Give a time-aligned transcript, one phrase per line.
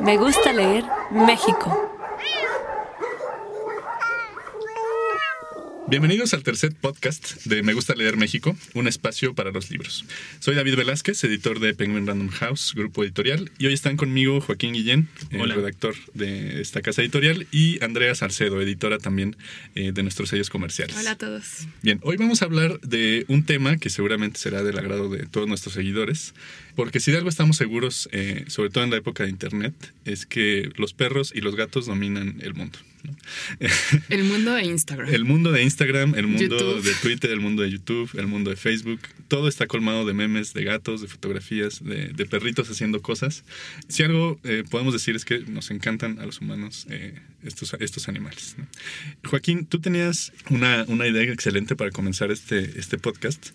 [0.00, 1.95] Me gusta leer México.
[5.88, 10.04] Bienvenidos al tercer podcast de Me Gusta Leer México, un espacio para los libros.
[10.40, 14.72] Soy David Velázquez, editor de Penguin Random House, grupo editorial, y hoy están conmigo Joaquín
[14.72, 19.36] Guillén, el redactor de esta casa editorial, y Andrea Salcedo, editora también
[19.76, 20.96] eh, de nuestros sellos comerciales.
[20.96, 21.68] Hola a todos.
[21.82, 25.46] Bien, hoy vamos a hablar de un tema que seguramente será del agrado de todos
[25.46, 26.34] nuestros seguidores,
[26.74, 29.74] porque si de algo estamos seguros, eh, sobre todo en la época de Internet,
[30.04, 32.76] es que los perros y los gatos dominan el mundo.
[34.08, 35.12] El mundo de Instagram.
[35.12, 38.56] El mundo de Instagram, el mundo de Twitter, el mundo de YouTube, el mundo de
[38.56, 39.00] Facebook.
[39.28, 43.44] Todo está colmado de memes, de gatos, de fotografías, de, perritos haciendo cosas.
[43.88, 48.08] Si algo eh, podemos decir es que nos encantan a los humanos eh, estos, estos
[48.08, 48.56] animales.
[49.24, 53.50] Joaquín, tú tenías una, una, idea excelente para comenzar este, este podcast,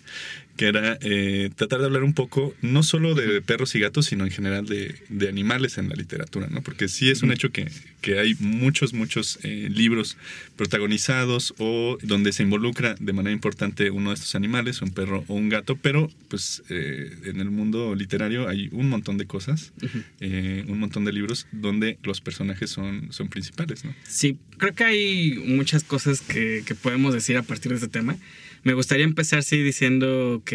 [0.62, 4.26] que era eh, tratar de hablar un poco, no solo de perros y gatos, sino
[4.26, 6.62] en general de, de animales en la literatura, ¿no?
[6.62, 7.68] Porque sí es un hecho que,
[8.00, 10.18] que hay muchos, muchos eh, libros
[10.58, 15.34] protagonizados o donde se involucra de manera importante uno de estos animales, un perro o
[15.34, 19.73] un gato, pero pues eh, en el mundo literario hay un montón de cosas,
[20.22, 23.96] un montón de libros donde los personajes son, son principales, ¿no?
[24.08, 28.16] Sí, creo que hay muchas cosas que, que podemos decir a partir de este tema.
[28.64, 30.50] Me gustaría empezar, sí, diciendo que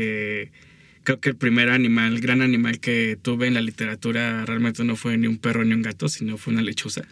[1.03, 4.97] creo que el primer animal, el gran animal que tuve en la literatura realmente no
[4.97, 7.03] fue ni un perro ni un gato, sino fue una lechuza,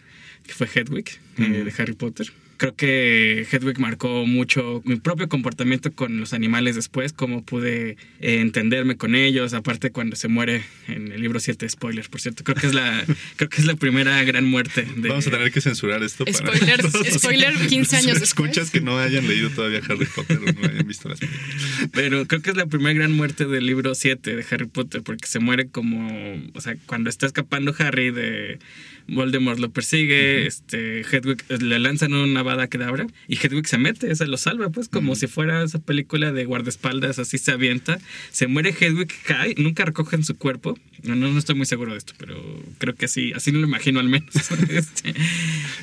[0.45, 5.91] que fue Hedwig, eh, de Harry Potter creo que Hedwig marcó mucho mi propio comportamiento
[5.91, 11.11] con los animales después, cómo pude eh, entenderme con ellos, aparte cuando se muere en
[11.11, 14.23] el libro 7, spoilers, por cierto, creo que es la, creo que es la primera
[14.23, 14.87] gran muerte.
[14.97, 16.25] Vamos a tener que censurar esto.
[16.31, 16.81] Spoiler,
[17.11, 18.49] spoiler 15 años después.
[18.49, 21.89] Escuchas que no hayan leído todavía Harry Potter o no hayan visto las películas.
[21.93, 25.27] Pero creo que es la primera gran muerte del libro 7 de Harry Potter, porque
[25.27, 28.59] se muere como, o sea, cuando está escapando Harry de
[29.07, 34.25] Voldemort lo persigue, este, Hedwig le lanzan una bada quedabra y Hedwig se mete, se
[34.25, 37.99] lo salva, pues como si fuera esa película de guardaespaldas, así se avienta,
[38.31, 40.77] se muere Hedwig, cae, nunca recogen su cuerpo.
[41.03, 42.35] No, no, estoy muy seguro de esto, pero
[42.79, 44.33] creo que así, así no lo imagino al menos.
[44.69, 45.13] este,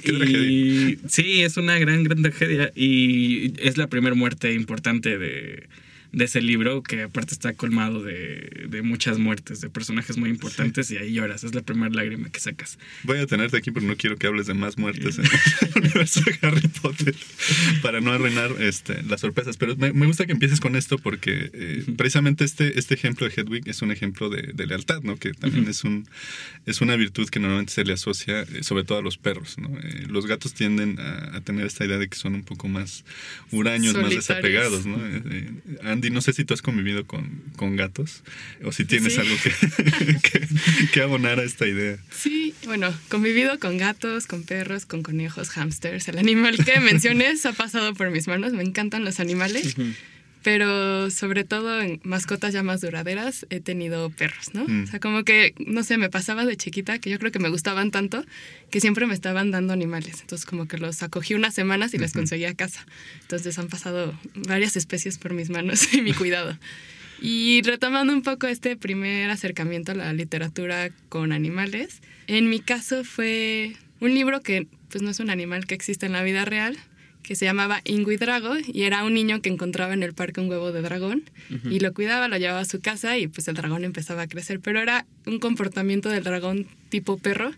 [0.05, 5.69] y, sí, es una gran, gran tragedia y es la primera muerte importante de
[6.13, 10.91] de ese libro, que aparte está colmado de, de muchas muertes, de personajes muy importantes,
[10.91, 11.43] y ahí lloras.
[11.43, 12.79] Es la primera lágrima que sacas.
[13.03, 16.21] Voy a tenerte aquí, pero no quiero que hables de más muertes en el universo
[16.21, 17.15] de Harry Potter,
[17.81, 19.57] para no arruinar este, las sorpresas.
[19.57, 23.69] Pero me, gusta que empieces con esto, porque eh, precisamente este, este ejemplo de Hedwig
[23.69, 25.17] es un ejemplo de, de lealtad, ¿no?
[25.17, 26.07] Que también es, un,
[26.67, 29.69] es una virtud que normalmente se le asocia, eh, sobre todo a los perros, ¿no?
[29.79, 33.05] Eh, los gatos tienden a, tener esta idea de que son un poco más
[33.51, 34.99] huraños, más desapegados, ¿no?
[36.03, 38.25] Andy, no sé si tú has convivido con, con gatos
[38.65, 39.35] o si tienes algo
[40.23, 40.49] que,
[40.93, 41.97] que, abonar a esta idea.
[42.11, 46.09] Sí, bueno, convivido con gatos, con perros, con conejos, hamsters.
[46.09, 48.53] El animal que menciones ha pasado por mis manos.
[48.53, 49.77] Me encantan los animales
[50.43, 54.65] pero sobre todo en mascotas ya más duraderas he tenido perros, ¿no?
[54.67, 54.85] Mm.
[54.85, 57.49] O sea, como que, no sé, me pasaba de chiquita que yo creo que me
[57.49, 58.25] gustaban tanto
[58.71, 60.21] que siempre me estaban dando animales.
[60.21, 62.85] Entonces como que los acogí unas semanas y les conseguí a casa.
[63.23, 66.59] Entonces han pasado varias especies por mis manos y mi cuidado.
[67.21, 73.05] Y retomando un poco este primer acercamiento a la literatura con animales, en mi caso
[73.05, 76.77] fue un libro que pues no es un animal que existe en la vida real,
[77.33, 80.51] que se llamaba Ingui Drago y era un niño que encontraba en el parque un
[80.51, 81.23] huevo de dragón
[81.71, 84.61] y lo cuidaba, lo llevaba a su casa y pues el dragón empezaba a crecer,
[84.61, 87.53] pero era un comportamiento del dragón tipo perro,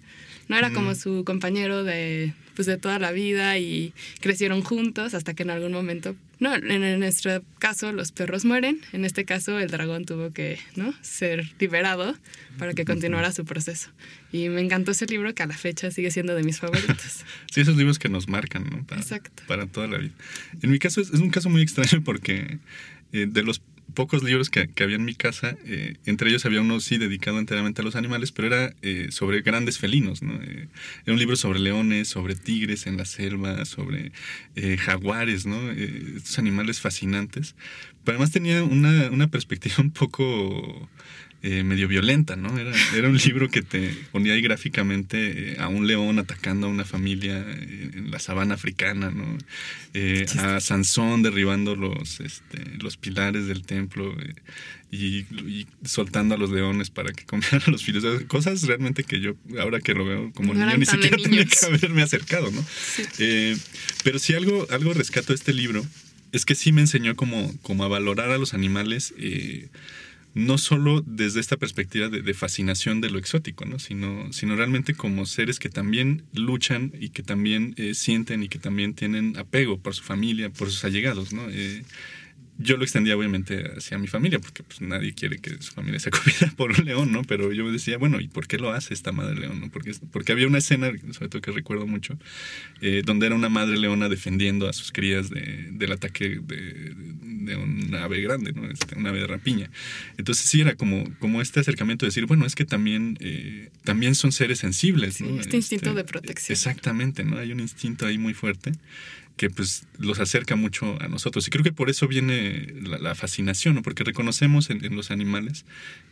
[0.46, 5.34] no era como su compañero de pues de toda la vida y crecieron juntos hasta
[5.34, 6.14] que en algún momento,
[6.44, 10.92] no, en, nuestro caso los perros mueren, en este caso el dragón tuvo que, ¿no?
[11.00, 12.14] ser liberado
[12.58, 13.88] para que continuara su proceso.
[14.30, 17.24] Y me encantó ese libro que a la fecha sigue siendo de mis favoritos.
[17.50, 18.84] sí, esos libros que nos marcan, ¿no?
[18.84, 19.42] Para, Exacto.
[19.46, 20.12] Para toda la vida.
[20.60, 22.58] En mi caso es, es un caso muy extraño porque
[23.12, 23.62] eh, de los
[23.94, 27.80] pocos libros que, había en mi casa, eh, entre ellos había uno sí dedicado enteramente
[27.80, 30.34] a los animales, pero era eh, sobre grandes felinos, ¿no?
[30.42, 30.68] Eh,
[31.04, 34.12] era un libro sobre leones, sobre tigres en la selva, sobre
[34.78, 35.70] jaguares, ¿no?
[35.70, 37.54] estos animales fascinantes.
[38.04, 40.88] Pero además tenía una, una perspectiva un poco
[41.46, 42.58] eh, medio violenta, ¿no?
[42.58, 46.70] Era, era un libro que te ponía ahí gráficamente eh, a un león atacando a
[46.70, 49.36] una familia eh, en la sabana africana, ¿no?
[50.40, 54.16] a Sansón derribando los, este, los pilares del templo
[54.90, 55.26] y,
[55.84, 58.22] soltando a los leones para que comieran a los filhos.
[58.26, 62.00] Cosas realmente que yo, ahora que lo veo como niño, ni siquiera tenía que haberme
[62.00, 62.64] acercado, ¿no?
[64.02, 65.84] pero si algo, algo rescato de este libro
[66.32, 69.12] es que sí me enseñó como, como a valorar a los animales
[70.34, 73.78] no solo desde esta perspectiva de, fascinación de lo exótico, ¿no?
[73.78, 78.58] sino, sino realmente como seres que también luchan y que también eh, sienten y que
[78.58, 81.32] también tienen apego por su familia, por sus allegados.
[81.32, 81.48] ¿no?
[81.50, 81.84] Eh,
[82.58, 86.12] yo lo extendía obviamente hacia mi familia, porque pues nadie quiere que su familia sea
[86.12, 87.22] comida por un león, ¿no?
[87.24, 89.60] Pero yo decía, bueno, ¿y por qué lo hace esta madre león?
[89.60, 89.70] ¿no?
[89.70, 92.18] Porque, porque había una escena, sobre todo que recuerdo mucho,
[92.80, 96.94] eh, donde era una madre leona defendiendo a sus crías de, del ataque de,
[97.44, 98.70] de una ave grande, ¿no?
[98.70, 99.70] Este, una ave de rapiña.
[100.16, 104.14] Entonces sí era como, como este acercamiento de decir, bueno, es que también, eh, también
[104.14, 105.40] son seres sensibles, ¿no?
[105.40, 106.54] este instinto este, de protección.
[106.54, 107.38] Exactamente, ¿no?
[107.38, 108.72] Hay un instinto ahí muy fuerte
[109.36, 111.46] que pues los acerca mucho a nosotros.
[111.46, 113.82] Y creo que por eso viene la, fascinación, ¿no?
[113.82, 115.64] porque reconocemos en, los animales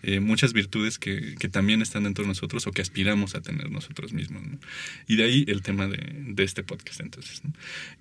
[0.03, 3.71] eh, muchas virtudes que, que, también están dentro de nosotros o que aspiramos a tener
[3.71, 4.43] nosotros mismos.
[5.07, 7.01] Y de ahí el tema de, de este podcast.
[7.01, 7.43] Entonces,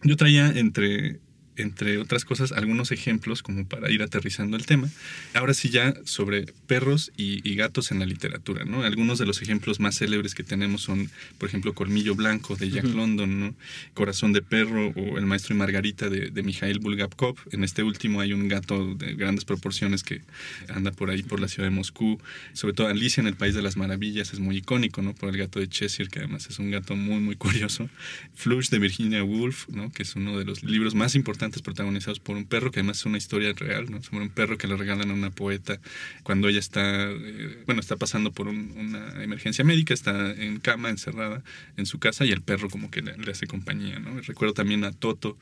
[0.04, 1.20] yo traía entre
[1.62, 4.90] entre otras cosas, algunos ejemplos como para ir aterrizando el tema.
[5.34, 8.84] Ahora sí ya sobre perros y, gatos en la literatura, ¿no?
[8.84, 12.86] Algunos de los ejemplos más célebres que tenemos son, por ejemplo, Colmillo Blanco de Jack
[12.86, 13.56] London, ¿no?
[13.94, 17.36] Corazón de Perro o El Maestro y Margarita de, de Mikhail Bulgakov.
[17.52, 20.22] En este último hay un gato de grandes proporciones que
[20.70, 22.20] anda por ahí por la ciudad de Moscú.
[22.54, 25.14] Sobre todo Alicia en el País de las Maravillas es muy icónico, ¿no?
[25.14, 27.90] Por el gato de Cheshire, que además es un gato muy, muy curioso.
[28.34, 29.92] Flush de Virginia Woolf, ¿no?
[29.92, 33.06] Que es uno de los libros más importantes protagonizados por un perro, que además es
[33.06, 34.02] una historia real, ¿no?
[34.02, 35.80] Sobre un perro que le regalan a una poeta
[36.24, 41.44] cuando ella está, eh, bueno, está pasando por una emergencia médica, está en cama, encerrada
[41.78, 44.20] en su casa y el perro como que le, hace compañía, ¿no?
[44.22, 45.38] Recuerdo también a Toto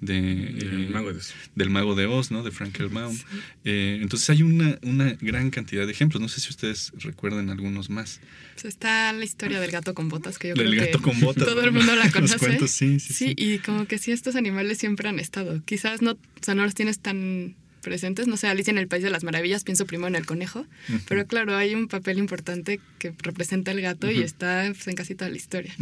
[0.00, 1.34] de, del, mago de Oz.
[1.54, 2.42] del Mago de Oz, ¿no?
[2.42, 3.16] De Frank Elbaum.
[3.64, 6.20] Eh, entonces hay una, una gran cantidad de ejemplos.
[6.20, 8.20] No sé si ustedes recuerdan algunos más.
[8.54, 11.62] Pues está la historia del gato con botas, que yo creo gato con botas, todo
[11.62, 12.68] el mundo la conoce.
[12.68, 15.41] sí, sí, sí, y como que sí, estos animales siempre han estado.
[15.64, 18.26] Quizás no, o sea, no los tienes tan presentes.
[18.26, 20.66] No sé, Alicia en el País de las Maravillas, pienso primero en el conejo.
[21.08, 25.14] Pero claro, hay un papel importante que representa el gato y está pues, en casi
[25.14, 25.74] toda la historia.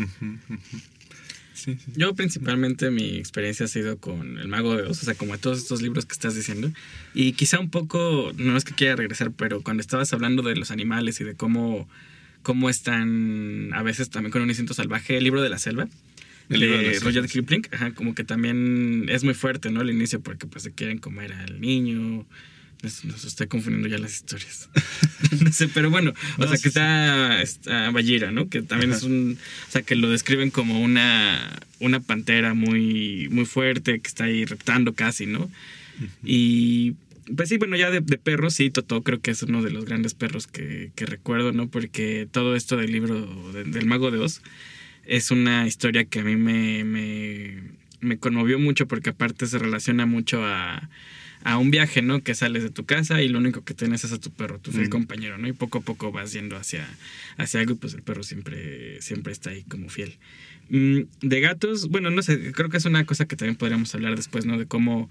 [1.95, 5.59] Yo principalmente mi experiencia ha sido con El Mago de Oz, o sea, como todos
[5.59, 6.73] estos libros que estás diciendo.
[7.13, 10.71] Y quizá un poco, no es que quiera regresar, pero cuando estabas hablando de los
[10.71, 11.87] animales y de cómo
[12.43, 15.89] cómo están a veces también con un instinto salvaje, el libro de la selva.
[16.59, 19.81] De, Roger Kipling, ajá, como que también es muy fuerte, ¿no?
[19.81, 22.27] Al inicio, porque pues se quieren comer al niño.
[22.83, 24.69] Nos, estoy confundiendo ya las historias.
[25.43, 27.93] no sé, pero bueno, o sea, que está, está
[28.33, 28.49] ¿no?
[28.49, 29.39] Que también es un.
[29.69, 34.45] O sea, que lo describen como una, una pantera muy, muy fuerte que está ahí
[34.45, 35.51] reptando casi, ¿no?
[36.25, 36.95] Y
[37.37, 40.15] pues sí, bueno, ya de, perros, sí, Toto creo que es uno de los grandes
[40.15, 41.69] perros que, recuerdo, ¿no?
[41.69, 44.43] Porque todo esto del libro del Mago de Oz
[45.11, 46.85] es una historia que a mí me,
[48.01, 50.89] me, conmovió mucho porque aparte se relaciona mucho a,
[51.59, 52.23] un viaje, ¿no?
[52.23, 54.71] Que sales de tu casa y lo único que tienes es a tu perro, tu
[54.71, 54.91] fiel mm.
[54.91, 55.49] compañero, ¿no?
[55.49, 56.87] Y poco a poco vas yendo hacia,
[57.39, 60.17] hacia algo y pues el perro siempre, siempre está ahí como fiel.
[60.69, 64.15] Mm, de gatos, bueno, no sé, creo que es una cosa que también podríamos hablar
[64.17, 64.59] después, ¿no?
[64.59, 65.11] De cómo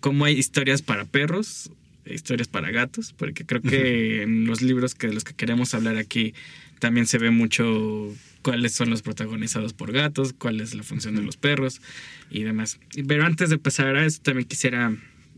[0.00, 1.70] cómo hay historias para perros,
[2.04, 5.96] historias para gatos, porque creo que en los libros que de los que queremos hablar
[5.96, 6.34] aquí
[6.82, 8.12] también se ve mucho
[8.42, 11.80] cuáles son los protagonizados por gatos, cuál es la función de los perros
[12.28, 12.80] y demás.
[13.06, 14.92] Pero antes de pasar a eso, también quisiera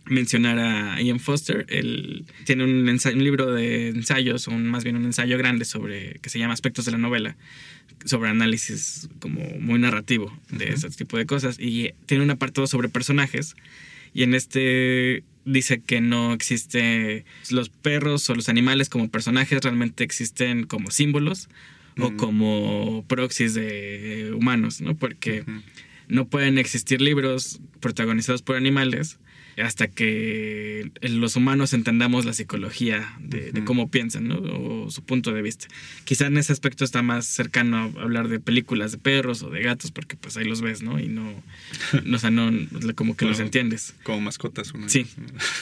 [0.07, 1.67] mencionar a Ian Foster.
[1.69, 6.31] Él tiene un, un libro de ensayos, o más bien un ensayo grande sobre que
[6.31, 7.37] se llama Aspectos de la novela,
[8.07, 11.61] sobre análisis como muy narrativo de ese tipo de cosas.
[11.61, 13.55] Y tiene un apartado sobre personajes
[14.15, 20.05] y en este dice que no existe los perros o los animales como personajes, realmente
[20.05, 21.49] existen como símbolos
[21.99, 24.97] o como proxies de humanos, ¿no?
[24.97, 25.45] Porque
[26.09, 29.19] no pueden existir libros protagonizados por animales
[29.63, 34.37] hasta que los humanos entendamos la psicología de, cómo piensan, ¿no?
[34.37, 35.67] O su punto de vista.
[36.05, 39.63] Quizá en ese aspecto está más cercano a hablar de películas de perros o de
[39.63, 40.99] gatos, porque pues ahí los ves, ¿no?
[40.99, 41.43] Y no,
[42.05, 42.51] no o sea, no,
[42.95, 43.95] como que los entiendes.
[44.03, 44.73] Como mascotas.
[44.73, 45.07] Una sí.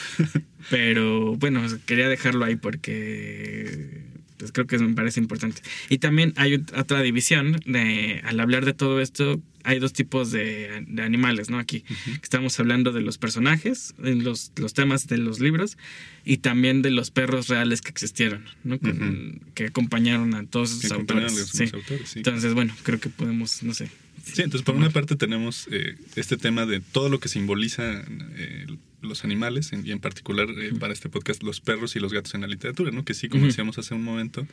[0.69, 4.12] Pero bueno, quería dejarlo ahí porque
[4.51, 5.61] creo que me parece importante.
[5.89, 10.83] Y también hay otra división de, al hablar de todo esto, hay dos tipos de,
[10.87, 11.57] de animales, ¿no?
[11.57, 11.85] Aquí
[12.21, 15.77] estamos hablando de los personajes, en los, los temas de los libros
[16.25, 18.77] y también de los perros reales que existieron, ¿no?
[18.79, 21.31] Con- Que acompañaron a todos esos autores.
[21.33, 21.63] a los Sí.
[21.73, 22.19] autores, sí.
[22.19, 23.89] Entonces, bueno, creo que podemos, no sé.
[24.25, 28.03] Sí, entonces por una parte tenemos eh, este tema de todo lo que simboliza
[28.37, 28.67] eh,
[29.03, 32.33] los animales en- y en particular eh, para este podcast los perros y los gatos
[32.35, 33.03] en la literatura, ¿no?
[33.05, 34.47] Que sí, como decíamos hace un momento,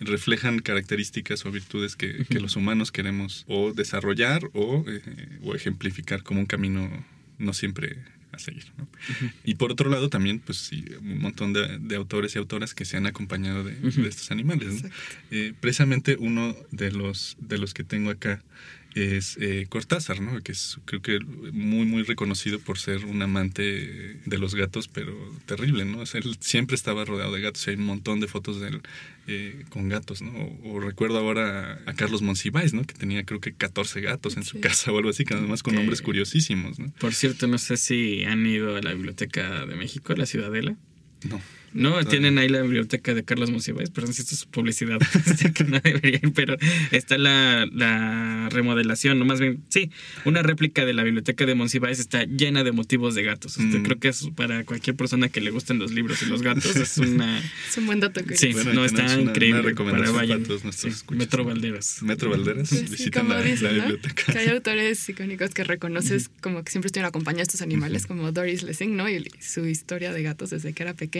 [0.00, 5.00] reflejan características o virtudes que, que los humanos queremos o desarrollar o, eh,
[5.42, 6.90] o ejemplificar como un camino
[7.38, 7.98] no siempre
[8.32, 8.88] a seguir, ¿no?
[9.44, 12.86] Y por otro lado también, pues sí, un montón de, de autores y autoras que
[12.86, 14.88] se han acompañado de, de estos animales, ¿no?
[15.30, 18.42] Eh, precisamente uno de los, de los que tengo acá
[18.94, 20.40] es eh, Cortázar, ¿no?
[20.42, 21.18] Que es creo que
[21.52, 23.62] muy, muy reconocido por ser un amante
[24.24, 25.12] de los gatos, pero
[25.46, 26.00] terrible, ¿no?
[26.00, 27.66] O sea, él siempre estaba rodeado de gatos.
[27.68, 28.80] Hay un montón de fotos de él
[29.28, 30.32] eh, con gatos, ¿no?
[30.32, 32.84] O, o recuerdo ahora a Carlos Monsiváis, ¿no?
[32.84, 35.72] Que tenía creo que 14 gatos en su casa o algo así, que además con
[35.74, 36.92] Que- nombres curiosísimos, ¿no?
[37.00, 40.76] Por cierto, no sé si han ido a la Biblioteca de México, la Ciudadela.
[41.24, 41.40] No.
[41.74, 44.98] No, tienen ahí la biblioteca de Carlos Monsiváis, perdón si esto es publicidad,
[45.54, 46.54] que no debería ir, pero
[46.90, 49.90] está la, la remodelación, no más bien, sí,
[50.26, 53.56] una réplica de la biblioteca de Monsiváis está llena de motivos de gatos.
[53.56, 53.82] Este, Mm.
[53.84, 56.98] Creo que es para cualquier persona que le gusten los libros y los gatos, es
[56.98, 57.38] una...
[57.70, 59.62] Es un buen dato que Sí, Bueno, no, está una- una increíble.
[59.62, 60.38] recomendación para vayan.
[60.40, 61.44] para todos nuestros Sí, escuchas, Metro.
[61.46, 62.02] Valderas.
[62.02, 63.90] Metro Valderas, Pues sí, visitan la, dicen, la ¿no?
[63.92, 64.30] biblioteca.
[64.30, 68.30] Que hay autores icónicos que reconoces como que siempre estuvieron acompañados de estos animales, como
[68.30, 69.08] Doris Lessing, ¿no?
[69.08, 71.11] Y su historia de gatos desde que era pequeña.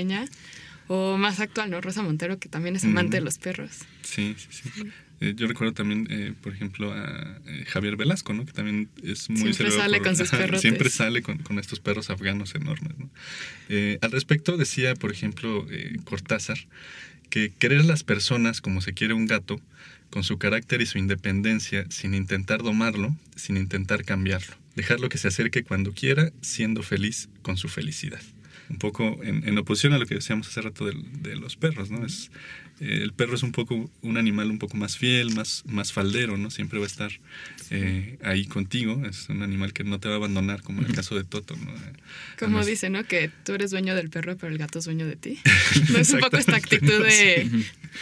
[0.88, 1.80] O más actual, ¿no?
[1.80, 3.70] Rosa Montero, que también es amante de los perros.
[4.02, 4.82] Sí, sí, sí.
[5.22, 8.44] Eh, yo recuerdo también, eh, por ejemplo, a eh, Javier Velasco, ¿no?
[8.44, 10.62] Que también es muy Siempre sale con sus perrotes.
[10.62, 13.08] Siempre sale con, con estos perros afganos enormes, ¿no?
[14.00, 15.64] Al respecto decía, por ejemplo,
[16.02, 16.58] Cortázar,
[17.30, 19.60] que querer a las personas como se quiere un gato,
[20.10, 24.56] con su carácter y su independencia, sin intentar domarlo, sin intentar cambiarlo.
[24.74, 28.20] Dejarlo que se acerque cuando quiera, siendo feliz con su felicidad.
[28.72, 31.90] Un poco en, en oposición a lo que decíamos hace rato del- de, los perros,
[31.90, 32.04] ¿no?
[32.06, 32.30] Es,
[32.80, 36.38] eh, el perro es un poco un animal un poco más fiel, más, más faldero,
[36.38, 36.50] ¿no?
[36.50, 37.10] Siempre va a estar
[37.70, 39.02] eh, ahí contigo.
[39.04, 41.54] Es un animal que no te va a abandonar, como en el caso de Toto,
[41.56, 41.70] ¿no?
[41.70, 41.92] Eh,
[42.38, 43.04] Como además- dice, ¿no?
[43.04, 45.38] Que tú eres dueño del perro, pero el gato es dueño de ti.
[45.92, 47.48] No es un poco esta actitud de...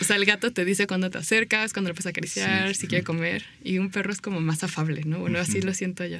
[0.00, 3.02] O sea, el gato te dice cuando te acercas, cuando lo puedes acariciar, si quiere
[3.02, 3.44] comer.
[3.64, 5.18] Y un perro es como más afable, ¿no?
[5.18, 6.18] Bueno, así lo siento yo.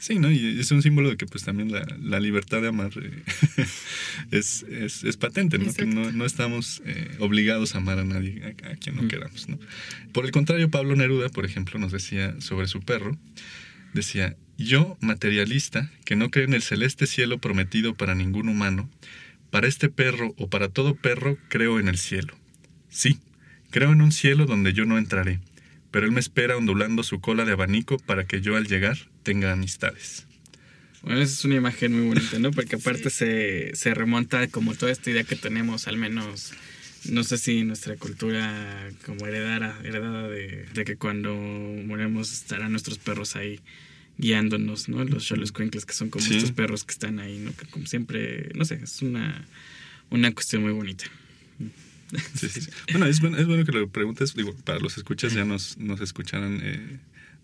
[0.00, 0.30] Sí, ¿no?
[0.30, 3.22] Y es un símbolo de que pues también la, la libertad de amar eh,
[4.30, 5.72] es, es, es patente, ¿no?
[5.74, 9.50] Que no, no estamos eh, obligados a amar a nadie, a, a quien no queramos,
[9.50, 9.58] ¿no?
[10.12, 13.18] Por el contrario, Pablo Neruda, por ejemplo, nos decía sobre su perro,
[13.92, 18.88] decía, yo, materialista, que no cree en el celeste cielo prometido para ningún humano,
[19.50, 22.34] para este perro o para todo perro creo en el cielo.
[22.88, 23.18] Sí,
[23.68, 25.40] creo en un cielo donde yo no entraré,
[25.90, 29.52] pero él me espera ondulando su cola de abanico para que yo al llegar tenga
[29.52, 30.26] amistades.
[31.02, 32.50] Bueno, esa es una imagen muy bonita, ¿no?
[32.50, 36.52] Porque aparte se, se remonta como toda esta idea que tenemos, al menos,
[37.08, 42.98] no sé si nuestra cultura como heredada, heredada de, de que cuando moremos estarán nuestros
[42.98, 43.60] perros ahí
[44.18, 45.02] guiándonos, ¿no?
[45.04, 46.36] Los Xoloscuincles, que son como Sí.
[46.36, 47.54] estos perros que están ahí, ¿no?
[47.56, 49.46] Que como siempre, no sé, es una,
[50.10, 51.06] una cuestión muy bonita.
[52.34, 52.48] Sí.
[52.92, 54.34] Bueno, es bueno, es bueno que lo preguntes.
[54.34, 56.98] Digo, para los escuchas ya nos, nos escucharán eh,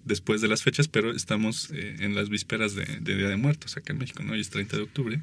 [0.04, 3.76] después de las fechas, pero estamos eh, en las vísperas de, de Día de Muertos
[3.76, 4.32] acá en México, ¿no?
[4.32, 5.20] Hoy es 30 de octubre.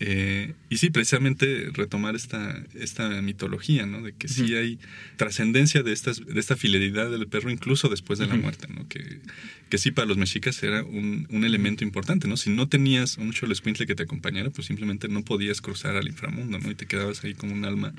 [0.00, 4.00] Eh, y sí, precisamente retomar esta, esta mitología, ¿no?
[4.02, 4.78] De que sí hay
[5.16, 8.86] trascendencia de, estas, de esta fidelidad del perro incluso después de la muerte, ¿no?
[8.88, 9.20] Que,
[9.68, 12.36] que sí para los mexicas era un, un elemento importante, ¿no?
[12.36, 16.58] Si no tenías un cholescuintle que te acompañara, pues simplemente no podías cruzar al inframundo,
[16.60, 16.70] ¿no?
[16.70, 17.92] Y te quedabas ahí como un alma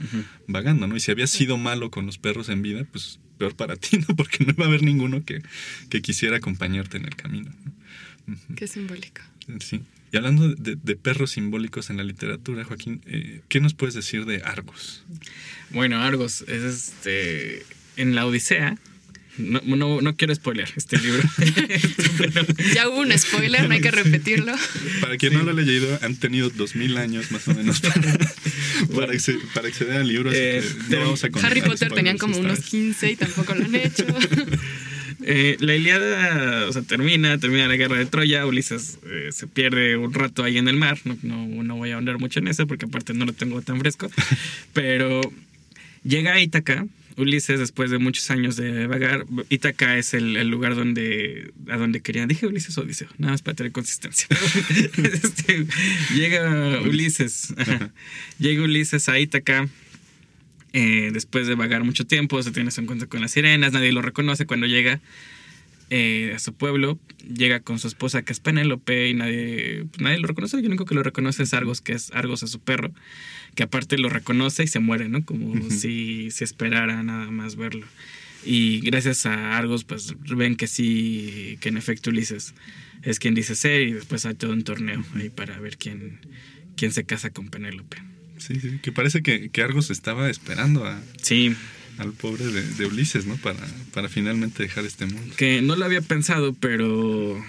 [0.47, 0.95] vagando, ¿no?
[0.95, 4.15] Y si habías sido malo con los perros en vida, pues peor para ti, ¿no?
[4.15, 5.41] Porque no iba a haber ninguno que,
[5.89, 7.73] que quisiera acompañarte en el camino, ¿no?
[8.55, 9.21] Qué simbólico.
[9.59, 9.81] Sí.
[10.11, 14.25] Y hablando de, de perros simbólicos en la literatura, Joaquín, eh, ¿qué nos puedes decir
[14.25, 15.03] de Argos?
[15.69, 17.63] Bueno, Argos, es este.
[17.97, 18.77] En la Odisea.
[19.37, 21.21] No, no, no quiero spoilear este libro.
[22.17, 24.53] Pero- Ya hubo un spoiler, no hay que repetirlo.
[24.99, 28.17] Para quien no lo ha leído, han tenido dos mil años más o menos para,
[28.95, 30.29] para, acce- para acceder al libro.
[30.31, 32.65] así Eh, que no pero vamos a Harry Potter tenían como unos vez.
[32.67, 34.05] 15 y tampoco lo han hecho.
[35.31, 39.95] Eh, la Iliada, o sea, termina, termina la guerra de Troya, Ulises eh, se pierde
[39.95, 42.65] un rato ahí en el mar, no, no, no voy a ahondar mucho en eso
[42.65, 44.09] porque aparte no lo tengo tan fresco,
[44.73, 45.21] pero
[46.03, 50.73] llega a Ítaca, Ulises después de muchos años de vagar, Ítaca es el, el lugar
[50.73, 54.27] donde, a donde querían, dije Ulises o Odiseo, nada más para tener consistencia.
[54.97, 55.67] Este,
[56.15, 57.91] llega Ulises, ajá.
[58.39, 59.69] llega Ulises a Ítaca,
[60.73, 64.01] eh, después de vagar mucho tiempo, se tiene su encuentro con las sirenas, nadie lo
[64.01, 64.99] reconoce cuando llega.
[65.89, 70.19] eh, a su pueblo, llega con su esposa que es Penélope y nadie, pues, nadie
[70.19, 70.57] lo reconoce.
[70.57, 72.91] El único que lo reconoce es Argos, que es Argos a su perro,
[73.55, 75.25] que aparte lo reconoce y se muere, ¿no?
[75.25, 77.85] Como si, si esperara nada más verlo.
[78.45, 82.53] Y gracias a Argos, pues ven que sí, que en efecto Ulises
[83.01, 86.19] es quien dice ser y después hay todo un torneo ahí para ver quién,
[86.77, 87.97] quién se casa con Penélope.
[88.39, 91.55] Sí, sí, que parece que, que Argos estaba esperando a, Sí,
[91.97, 93.35] al pobre de, de Ulises, ¿no?
[93.37, 93.59] Para,
[93.93, 95.35] para finalmente dejar este mundo.
[95.37, 97.43] que no lo había pensado, pero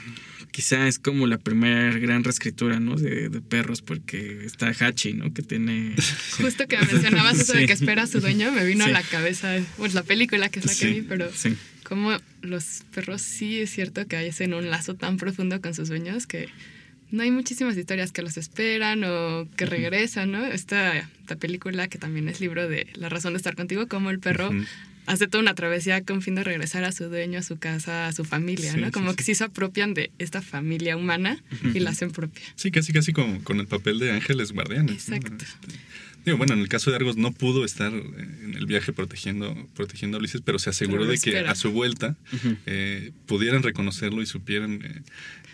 [0.51, 2.97] quizá es como la primera gran reescritura, ¿no?
[2.97, 5.33] De, de perros, porque está Hachi, ¿no?
[5.33, 5.95] Que tiene...
[6.41, 8.91] Justo que mencionabas eso de que espera a su dueño, me vino Sí.
[8.91, 10.87] a la cabeza pues, la película que es la que Sí.
[10.93, 11.57] vi, pero Sí.
[11.85, 16.27] como los perros sí es cierto que hacen un lazo tan profundo con sus dueños
[16.27, 16.49] que
[17.11, 20.45] no hay muchísimas historias que los esperan o que regresan, ¿no?
[20.45, 24.21] Esta, esta película que también es libro de La razón de estar contigo, como el
[24.21, 24.51] perro
[25.07, 28.13] hace toda una travesía con fin de regresar a su dueño, a su casa, a
[28.13, 28.93] su familia, Sí, ¿no?
[28.93, 29.17] Como sí.
[29.17, 31.43] que sí se apropian de esta familia humana
[31.75, 32.43] y la hacen propia.
[32.55, 35.09] Sí, casi, casi como con el papel de ángeles guardianes.
[35.09, 35.45] Exacto.
[35.45, 35.79] Este,
[36.25, 38.05] digo, bueno, en el caso de Argos no pudo estar eh,
[38.45, 41.73] en el viaje protegiendo, protegiendo a Ulises, pero se aseguró Pero de que a su
[41.73, 42.17] vuelta
[42.67, 45.03] eh, pudieran reconocerlo y supieran eh,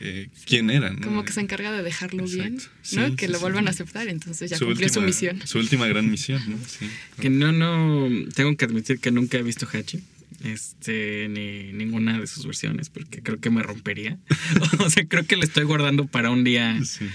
[0.01, 0.91] eh, quién era.
[0.91, 1.01] ¿no?
[1.01, 2.61] Como que se encarga de dejarlo bien.
[2.83, 3.09] Sí, ¿no?
[3.09, 3.41] sí, que lo sí.
[3.41, 5.41] vuelvan a aceptar, entonces ya cumplió su misión.
[5.47, 6.59] Su última gran misión, ¿no?
[6.67, 6.89] Sí.
[7.21, 10.01] Que no, no, tengo que admitir que nunca he visto Hachi.
[10.45, 14.19] Este, ni ninguna de sus versiones, porque creo que me rompería.
[14.79, 17.07] o sea, creo que le estoy guardando para un día, Sí.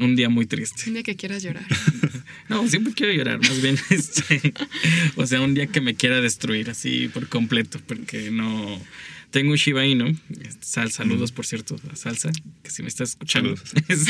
[0.00, 0.84] Un día muy triste.
[0.86, 1.66] Un día que quieras llorar.
[2.48, 4.54] No, siempre quiero llorar, más bien, este,
[5.16, 8.80] o sea, un día que me quiera destruir así por completo, porque no,
[9.30, 10.16] tengo un Shiba Inu,
[10.60, 12.30] Sal, saludos por cierto a Salsa,
[12.62, 14.08] que si me estás escuchando, Saludos.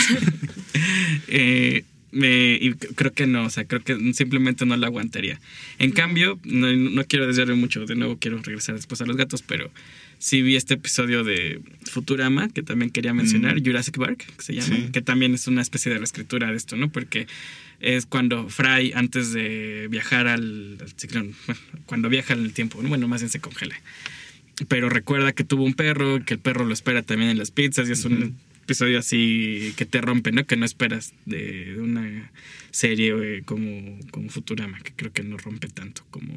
[1.28, 5.40] eh, me, y creo que no, o sea, creo que simplemente no la aguantaría.
[5.78, 9.42] En cambio, no, no quiero desviarme mucho, de nuevo quiero regresar después a los gatos,
[9.42, 9.70] pero
[10.18, 11.60] sí vi este episodio de
[11.90, 13.64] Futurama, que también quería mencionar, Mm.
[13.64, 14.88] Jurassic Park, que se llama, Sí.
[14.92, 16.90] que también es una especie de reescritura de esto, ¿no?
[16.90, 17.26] Porque
[17.80, 22.80] es cuando Fry, antes de viajar al, al ciclón, bueno, cuando viaja en el tiempo,
[22.82, 23.80] bueno, más bien se congela.
[24.66, 27.88] Pero recuerda que tuvo un perro, que el perro lo espera también en las pizzas
[27.88, 30.44] y es un episodio así que te rompe, ¿no?
[30.46, 32.32] Que no esperas de, de una
[32.72, 36.36] serie eh, como, como Futurama, que creo que no rompe tanto como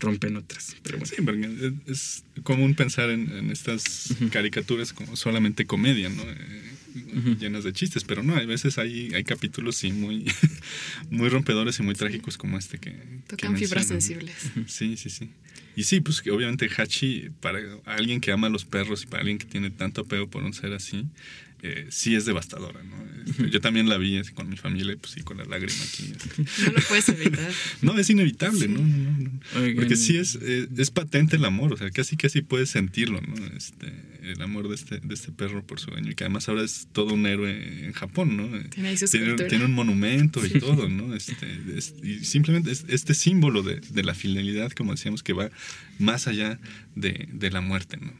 [0.00, 0.76] rompen otras.
[0.82, 1.12] Pero bueno.
[1.14, 6.22] Sí, porque es común pensar en, en estas caricaturas como solamente comedia, ¿no?
[6.22, 6.36] Eh,
[7.38, 10.24] Llenas de chistes, pero no, hay veces hay, hay capítulos sí muy,
[11.10, 12.90] muy rompedores y muy trágicos como este que.
[12.90, 14.00] que Tocan fibras mencionan.
[14.00, 14.36] sensibles.
[14.66, 15.30] Sí, sí, sí.
[15.76, 19.20] Y sí, pues que obviamente Hachi, para alguien que ama a los perros y para
[19.20, 21.06] alguien que tiene tanto apego por un ser así,
[21.62, 22.96] eh, sí es devastadora, ¿no?
[23.30, 25.82] Este, Yo también la vi así, con mi familia, y pues sí, con la lágrima
[25.82, 26.12] aquí.
[26.12, 26.42] este.
[26.66, 27.50] No lo puedes evitar.
[27.82, 28.80] No, es inevitable, ¿no?
[28.80, 29.30] no, no, no.
[29.60, 29.76] Oigan.
[29.76, 33.34] Porque sí es, eh, es patente el amor, o sea, casi casi puedes sentirlo, ¿no?
[33.56, 33.92] Este,
[34.22, 36.88] el amor de este, de este perro por su dueño, y que además ahora es
[36.92, 38.48] todo un héroe en Japón, ¿no?
[38.70, 41.14] Tiene ahí su tiene, un monumento y todo, ¿no?
[41.14, 41.46] Este,
[41.76, 45.50] es- y simplemente es este símbolo de, de la fidelidad, como decíamos, que va
[46.00, 46.58] más allá
[46.96, 48.12] de, de la muerte, ¿no?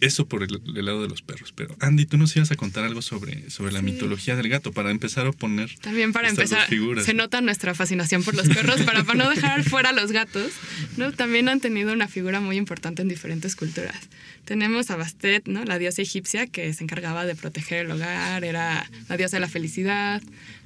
[0.00, 1.52] Eso por el, el lado de los perros.
[1.52, 3.84] Pero Andy, tú nos ibas a contar algo sobre, sobre la Sí.
[3.86, 7.04] mitología del gato para empezar a poner También para empezar, figuras.
[7.06, 10.52] se nota nuestra fascinación por los perros, para, para no dejar fuera a los gatos,
[10.98, 11.12] ¿no?
[11.12, 13.96] También han tenido una figura muy importante en diferentes culturas.
[14.44, 15.64] Tenemos a Bastet, ¿no?
[15.64, 19.48] La diosa egipcia que se encargaba de proteger el hogar, era la diosa de la
[19.48, 20.20] felicidad.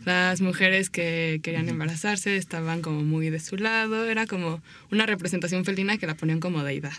[0.04, 5.64] Las mujeres que querían embarazarse estaban como muy de su lado, era como una representación
[5.64, 6.92] felina que la ponían como deidad.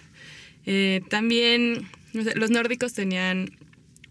[0.65, 3.51] Eh, también no sé, los nórdicos tenían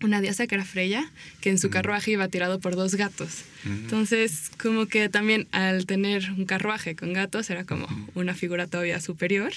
[0.03, 3.45] una diosa que era Freya, que en su carruaje iba tirado por dos gatos.
[3.65, 9.01] Entonces, como que también al tener un carruaje con gatos era como una figura todavía
[9.01, 9.53] superior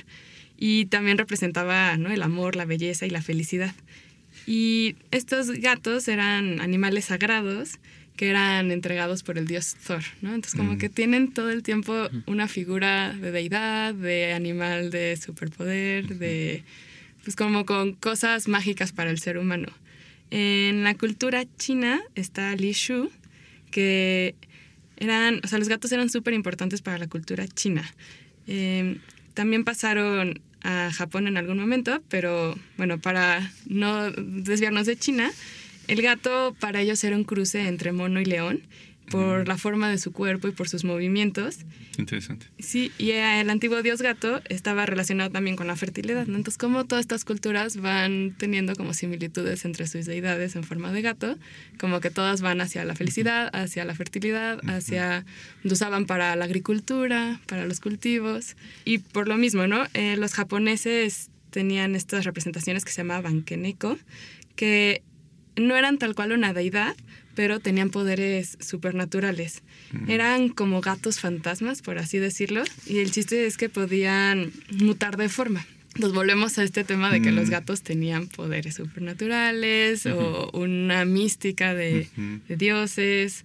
[0.58, 2.12] y también representaba ¿no?
[2.12, 3.76] el amor, la belleza y la felicidad.
[4.48, 7.78] Y estos gatos eran animales sagrados
[8.16, 10.30] que eran entregados por el dios Thor, ¿no?
[10.36, 10.78] Entonces como Mm.
[10.78, 16.64] que tienen todo el tiempo una figura de deidad, de animal de superpoder, de
[17.24, 19.68] pues como con cosas mágicas para el ser humano.
[20.32, 23.12] En la cultura china está Li Shu,
[23.70, 24.36] que
[24.98, 27.84] eran, o sea, los gatos eran súper importantes para la cultura china.
[28.48, 28.98] Eh,
[29.34, 35.32] también pasaron a Japón en algún momento, pero bueno, para no desviarnos de China,
[35.92, 38.62] el gato para ellos era un cruce entre mono y león
[39.10, 41.60] por la forma de su cuerpo y por sus movimientos.
[41.98, 42.46] Interesante.
[42.60, 46.38] Sí, y el antiguo dios gato estaba relacionado también con la fertilidad, ¿no?
[46.38, 51.02] Entonces, como todas estas culturas van teniendo como similitudes entre sus deidades en forma de
[51.02, 51.38] gato,
[51.78, 55.26] como que todas van hacia la felicidad, hacia la fertilidad, hacia...
[55.64, 59.84] lo usaban para la agricultura, para los cultivos, y por lo mismo, ¿no?
[59.94, 63.98] Eh, los japoneses tenían estas representaciones que se llamaban Keneko,
[64.56, 65.04] que
[65.62, 66.96] no eran tal cual una deidad,
[67.36, 69.64] pero tenían poderes supernaturales.
[70.08, 75.30] Eran como gatos fantasmas, por así decirlo, y el chiste es que podían mutar de
[75.30, 75.66] forma.
[76.00, 81.74] Nos volvemos a este tema de que los gatos tenían poderes supernaturales o una mística
[81.74, 82.08] de,
[82.48, 83.44] de dioses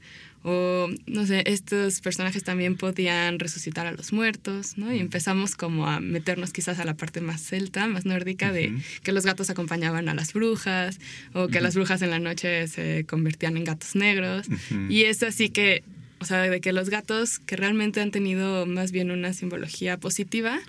[0.48, 4.94] o, no sé, estos personajes también podían resucitar a los muertos, ¿no?
[4.94, 9.10] Y empezamos como a meternos quizás a la parte más celta, más nórdica, de que
[9.10, 11.00] los gatos acompañaban a las brujas,
[11.32, 14.46] o que las brujas en la noche se convertían en gatos negros.
[14.88, 15.82] Y es así que,
[16.20, 20.60] o sea, de que los gatos que realmente han tenido más bien una simbología positiva,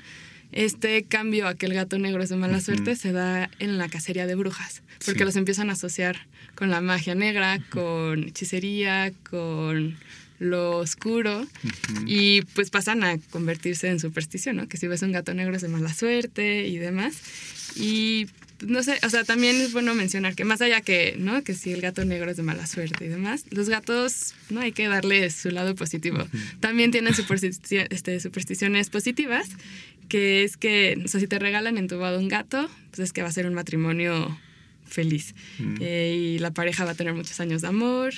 [0.52, 3.90] este cambio a que el gato negro es de mala suerte se da en la
[3.90, 9.98] cacería de brujas, porque los empiezan a asociar con la magia negra, con hechicería, con
[10.40, 11.48] lo oscuro
[12.06, 14.68] y pues pasan a convertirse en superstición, ¿no?
[14.68, 17.16] Que si ves un gato negro es de mala suerte y demás.
[17.76, 18.28] Y
[18.66, 21.44] no sé, o sea, también es bueno mencionar que más allá que, ¿no?
[21.44, 24.62] Que si el gato negro es de mala suerte y demás, los gatos, ¿no?
[24.62, 26.28] Hay que darle su lado positivo.
[26.60, 29.50] También tienen este, supersticiones positivas,
[30.08, 33.14] que es que, o sea, si te regalan en tu boda un gato, pues es
[33.14, 34.38] que va a ser un matrimonio
[34.86, 35.36] feliz.
[35.80, 38.14] Eh, y la pareja va a tener muchos años de amor.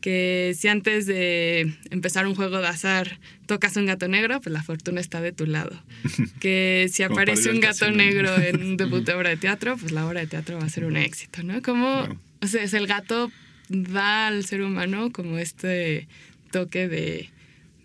[0.00, 4.62] Que si antes de empezar un juego de azar tocas un gato negro, pues la
[4.62, 5.80] fortuna está de tu lado.
[6.40, 10.06] Que si aparece un gato negro en un debut de obra de teatro, pues la
[10.06, 11.62] obra de teatro va a ser un éxito, ¿no?
[11.62, 13.30] Como, o sea, es el gato
[13.68, 16.08] da al ser humano como este
[16.50, 17.30] toque de,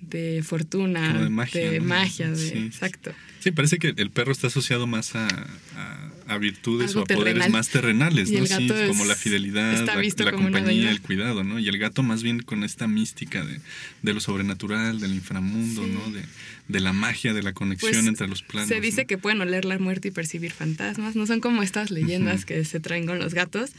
[0.01, 1.29] de fortuna, de
[1.79, 3.13] magia, de exacto.
[3.39, 5.27] Sí, parece que el perro está asociado más a
[6.27, 8.45] a virtudes o a poderes más terrenales, ¿no?
[8.45, 11.57] Sí, como la fidelidad, la, compañía, el cuidado, ¿no?
[11.59, 13.59] Y el gato más bien con esta mística de,
[14.01, 16.11] de lo sobrenatural, del inframundo, ¿no?
[16.11, 16.21] De,
[16.67, 18.67] de, la magia, de la conexión pues, entre los planos.
[18.67, 22.45] Se dice que pueden oler la muerte y percibir fantasmas, no son como estas leyendas
[22.45, 23.71] que se traen con los gatos,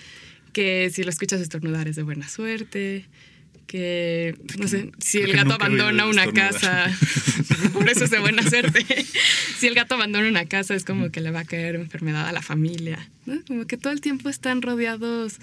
[0.52, 3.04] que si lo escuchas estornudar es de buena suerte
[3.68, 6.90] que, no sé, si el gato abandona una casa,
[7.74, 8.84] por eso es de buena suerte.
[9.58, 12.32] si el gato abandona una casa es como que le va a caer enfermedad a
[12.32, 13.40] la familia, ¿no?
[13.46, 15.38] Como que todo el tiempo están rodeados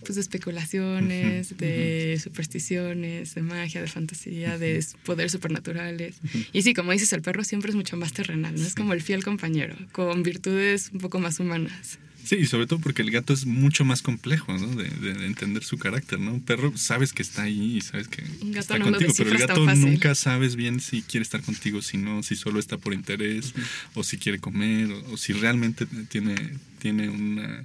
[0.00, 6.16] pues de especulaciones, de supersticiones, de magia, de fantasía, de poderes supernaturales.
[6.52, 8.66] Y sí, como dices, el perro siempre es mucho más terrenal, ¿no?
[8.66, 11.98] Es como el fiel compañero, con virtudes un poco más humanas.
[12.24, 14.68] Sí, sobre todo porque el gato es mucho más complejo, ¿no?
[14.68, 14.86] De,
[15.26, 16.34] entender su carácter, ¿no?
[16.34, 18.22] Un perro sabes que está ahí y sabes que
[18.56, 22.36] está contigo, pero el gato nunca sabes bien si quiere estar contigo, si no, si
[22.36, 23.54] solo está por interés,
[23.94, 26.34] o si quiere comer, o, si realmente tiene,
[26.78, 27.64] tiene una,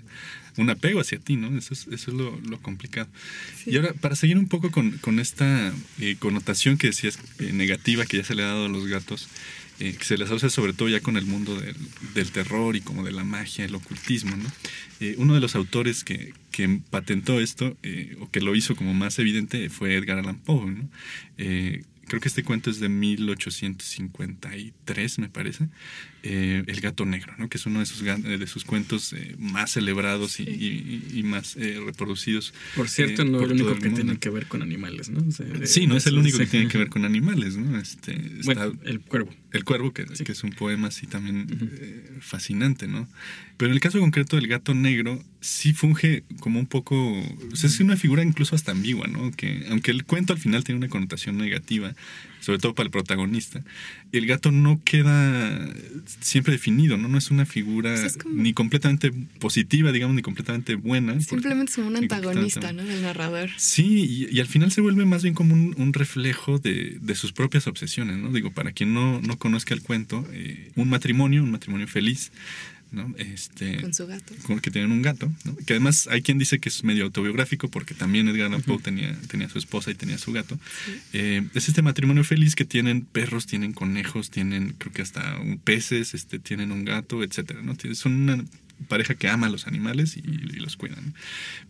[0.58, 1.58] un apego hacia ti, ¿no?
[1.58, 3.08] Eso es, eso es lo, complicado.
[3.65, 8.18] Y ahora, para seguir un poco con, esta eh, connotación que decías eh, negativa que
[8.18, 9.28] ya se le ha dado a los gatos,
[9.80, 11.60] eh, que se les asocia sobre todo ya con el mundo
[12.14, 14.36] del, terror y como de la magia, el ocultismo.
[15.00, 16.34] Eh, uno de los autores que,
[16.90, 20.72] patentó esto, eh, o que lo hizo como más evidente, fue Edgar Allan Poe.
[20.72, 20.90] ¿no?
[21.36, 25.68] creo que este cuento es de 1853, me parece,
[26.26, 27.50] eh, El gato negro, ¿no?
[27.50, 32.54] que es uno de sus, de sus cuentos eh, más celebrados y, más eh, reproducidos.
[32.76, 35.24] Por cierto, no es el único que tiene que ver con animales, ¿no?
[35.66, 37.80] sí, no es el único que tiene que ver con animales, ¿no?
[37.80, 38.14] Este,
[38.84, 39.34] el cuervo.
[39.52, 43.08] El cuervo, que, que es un poema así también fascinante, ¿no?
[43.58, 47.70] Pero en el caso concreto del gato negro, sí funge como un poco, o sea,
[47.70, 49.32] es una figura incluso hasta ambigua, ¿no?
[49.32, 51.96] Que aunque el cuento al final tiene una connotación negativa,
[52.45, 53.63] sobre todo para el protagonista,
[54.12, 55.67] el gato no queda
[56.19, 57.08] siempre definido, ¿no?
[57.08, 61.19] No es una figura pues ni completamente positiva, digamos, ni completamente buena.
[61.21, 62.84] Simplemente es como un antagonista, ¿no?
[62.84, 63.49] Del narrador.
[63.58, 68.17] Sí, y, al final se vuelve más bien como un, reflejo de, sus propias obsesiones,
[68.17, 68.31] ¿no?
[68.31, 72.31] Digo, para quien no, no conozca el cuento, eh, un matrimonio, un matrimonio feliz,
[73.17, 74.34] este, con su gato.
[74.62, 75.32] que tienen un gato,
[75.65, 79.15] Que además hay quien dice que es medio autobiógrafo porque también Edgar Allan Poe tenía,
[79.28, 80.58] tenía su esposa y tenía su gato.
[81.13, 86.13] Eh, es este matrimonio feliz que tienen perros, tienen conejos, tienen creo que hasta peces,
[86.13, 87.76] este, tienen un gato, etcétera, ¿no?
[87.93, 88.43] Son una
[88.88, 90.22] pareja que ama a los animales y,
[90.60, 91.14] los cuidan.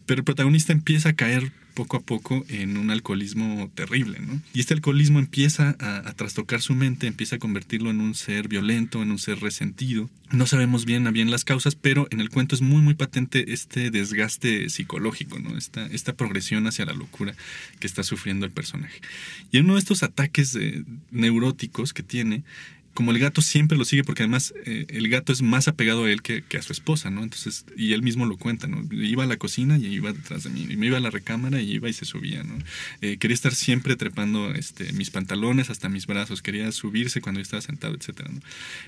[0.06, 4.42] Pero el protagonista empieza a caer poco a poco en un alcoholismo terrible, ¿no?
[4.54, 9.04] Y este alcoholismo empieza a, trastocar su mente, empieza a convertirlo en un ser violento,
[9.04, 10.10] en un ser resentido.
[10.32, 13.52] No sabemos bien a bien las causas, pero en el cuento es muy, muy patente
[13.52, 15.58] este desgaste psicológico, ¿no?
[15.58, 17.36] Esta, esta progresión hacia la locura
[17.80, 19.02] que está sufriendo el personaje.
[19.52, 20.58] Y en uno de estos ataques
[21.12, 22.44] neuróticos que tiene,
[22.96, 26.12] como el gato siempre lo sigue, porque además eh, el gato es más apegado a
[26.12, 27.22] él que, a su esposa, ¿no?
[27.22, 28.84] Entonces, y él mismo lo cuenta, ¿no?
[28.92, 31.62] Iba a la cocina y iba detrás de mí, y me iba a la recámara
[31.62, 32.58] y iba y se subía, ¿no?
[33.02, 37.44] Eh, quería estar siempre trepando este, mis pantalones hasta mis brazos, quería subirse cuando yo
[37.44, 38.40] estaba sentado, ¿no?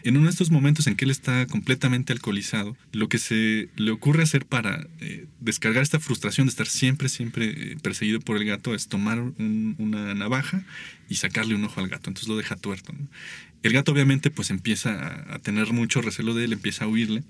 [0.04, 3.92] En uno de estos momentos en que él está completamente alcoholizado, lo que se le
[3.92, 8.74] ocurre hacer para eh, descargar esta frustración de estar siempre, siempre perseguido por el gato
[8.74, 10.64] es tomar una navaja
[11.10, 13.08] y sacarle un ojo al gato, entonces lo deja tuerto, ¿no?
[13.64, 17.24] El gato obviamente pues empieza a tener mucho recelo de él, empieza a huirle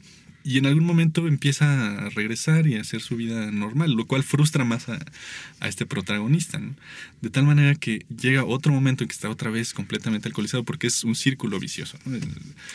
[0.47, 4.23] y en algún momento empieza a regresar y a hacer su vida normal, lo cual
[4.23, 4.97] frustra más a,
[5.67, 6.61] este protagonista,
[7.21, 10.87] De tal manera que llega otro momento en que está otra vez completamente alcoholizado porque
[10.87, 11.97] es un círculo vicioso.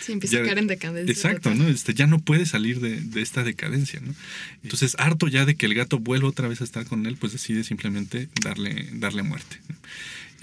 [0.02, 1.10] Sí, empieza a caer en decadencia.
[1.10, 1.66] Exacto, ¿no?
[1.66, 4.14] Este, ya no puede salir de, esta decadencia, ¿no?
[4.62, 7.32] Entonces, harto ya de que el gato vuelva otra vez a estar con él, pues
[7.32, 9.56] decide simplemente darle, darle muerte.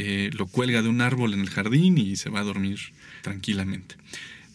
[0.02, 2.80] Eh, lo cuelga de un árbol en el jardín y se va a dormir
[3.22, 3.96] tranquilamente.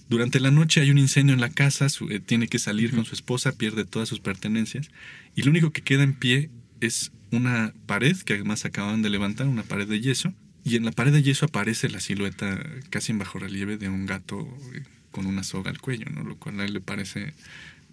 [0.08, 3.14] Durante la noche hay un incendio en la casa, eh, tiene que salir con su
[3.14, 4.90] esposa, pierde todas sus pertenencias
[5.36, 6.48] y lo único que queda en pie
[6.80, 10.32] es una pared que además acaban de levantar, una pared de yeso,
[10.64, 14.06] y en la pared de yeso aparece la silueta casi en bajo relieve de un
[14.06, 16.24] gato eh, con una soga al cuello, ¿no?
[16.24, 17.34] lo cual a él le parece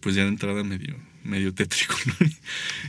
[0.01, 1.95] pues ya de entrada medio, medio tétrico,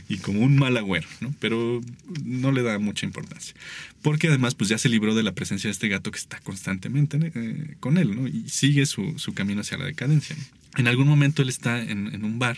[0.09, 1.33] y como un mal agüero, ¿no?
[1.39, 1.81] Pero
[2.23, 3.55] no le da mucha importancia.
[4.01, 7.31] Porque además, pues ya se libró de la presencia de este gato que está constantemente
[7.33, 8.27] eh, con él, ¿no?
[8.27, 10.35] Y sigue su, camino hacia la decadencia.
[10.75, 12.57] En algún momento él está en, un bar,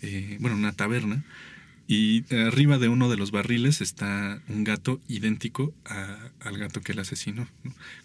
[0.00, 1.22] eh, bueno, una taberna,
[1.88, 5.74] y arriba de uno de los barriles está un gato idéntico
[6.40, 7.46] al gato que él asesinó,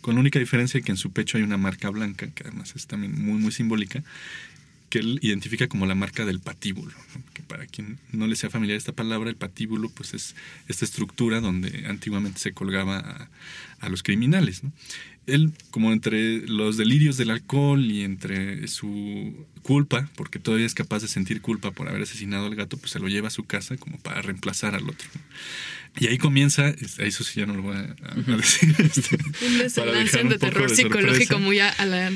[0.02, 2.88] con la única diferencia que en su pecho hay una marca blanca, que además es
[2.88, 4.04] también muy, muy simbólica,
[4.90, 6.94] que él identifica como la marca del patíbulo.
[7.34, 10.36] Que para quien no le sea familiar esta palabra, el patíbulo pues es
[10.68, 13.30] esta estructura donde antiguamente se colgaba
[13.80, 14.62] a, los criminales.
[15.28, 21.02] él, como entre los delirios del alcohol y entre su culpa, porque todavía es capaz
[21.02, 23.76] de sentir culpa por haber asesinado al gato, pues se lo lleva a su casa
[23.76, 25.10] como para reemplazar al otro.
[26.00, 27.82] Y ahí comienza, eso sí ya no lo voy a,
[28.38, 28.76] decir.
[28.88, 32.12] Este, un desenlace de terror psicológico muy a, la...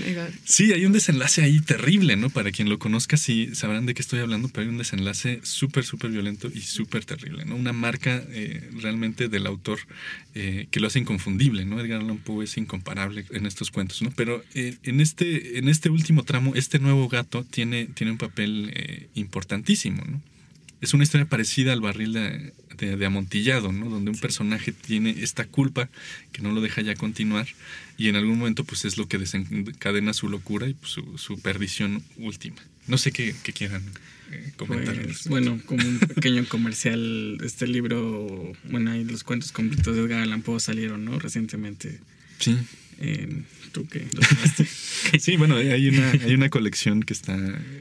[0.46, 2.30] Sí, hay un desenlace ahí terrible, ¿no?
[2.30, 5.84] Para quien lo conozca, sí sabrán de qué estoy hablando, pero hay un desenlace súper,
[5.84, 7.56] súper violento y súper terrible, ¿no?
[7.56, 9.80] Una marca eh, realmente del autor
[10.36, 11.80] eh, que lo hace inconfundible, ¿no?
[11.80, 14.12] Edgar Allan Poe es incomparable en estos cuentos, ¿no?
[14.16, 19.10] Pero eh, en, este, en este último tramo, este nuevo gato tiene, tiene un papel
[19.16, 20.22] importantísimo, ¿no?
[20.82, 23.90] Es una historia parecida al barril de, de, Amontillado, ¿no?
[23.90, 25.90] Donde un personaje tiene esta culpa
[26.32, 27.48] que no lo deja ya continuar
[27.98, 32.04] y en algún momento pues es lo que desencadena su locura y pues, su, perdición
[32.18, 32.58] última.
[32.88, 33.84] No sé qué, quieran
[34.32, 35.00] eh, comentar.
[35.04, 40.22] Pues, bueno, como un pequeño comercial, este libro, bueno, ahí los cuentos completos de Edgar
[40.22, 41.20] Allan Poe salieron, ¿no?
[41.20, 42.00] Recientemente.
[42.40, 42.58] Sí.
[43.72, 44.06] ¿Tú qué?
[45.20, 47.36] sí, bueno, hay una, hay una colección que está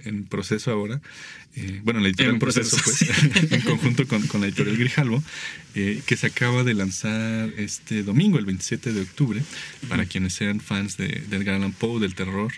[0.05, 1.01] en proceso ahora.
[1.57, 3.03] Eh, bueno, la editorial en proceso, pues,
[3.53, 5.23] en conjunto con, con, la editorial Grijalvo,
[5.75, 9.43] eh, que se acaba de lanzar este domingo, el 27 de octubre,
[9.89, 12.53] para quienes sean fans de, de Edgar Allan Poe, del terror,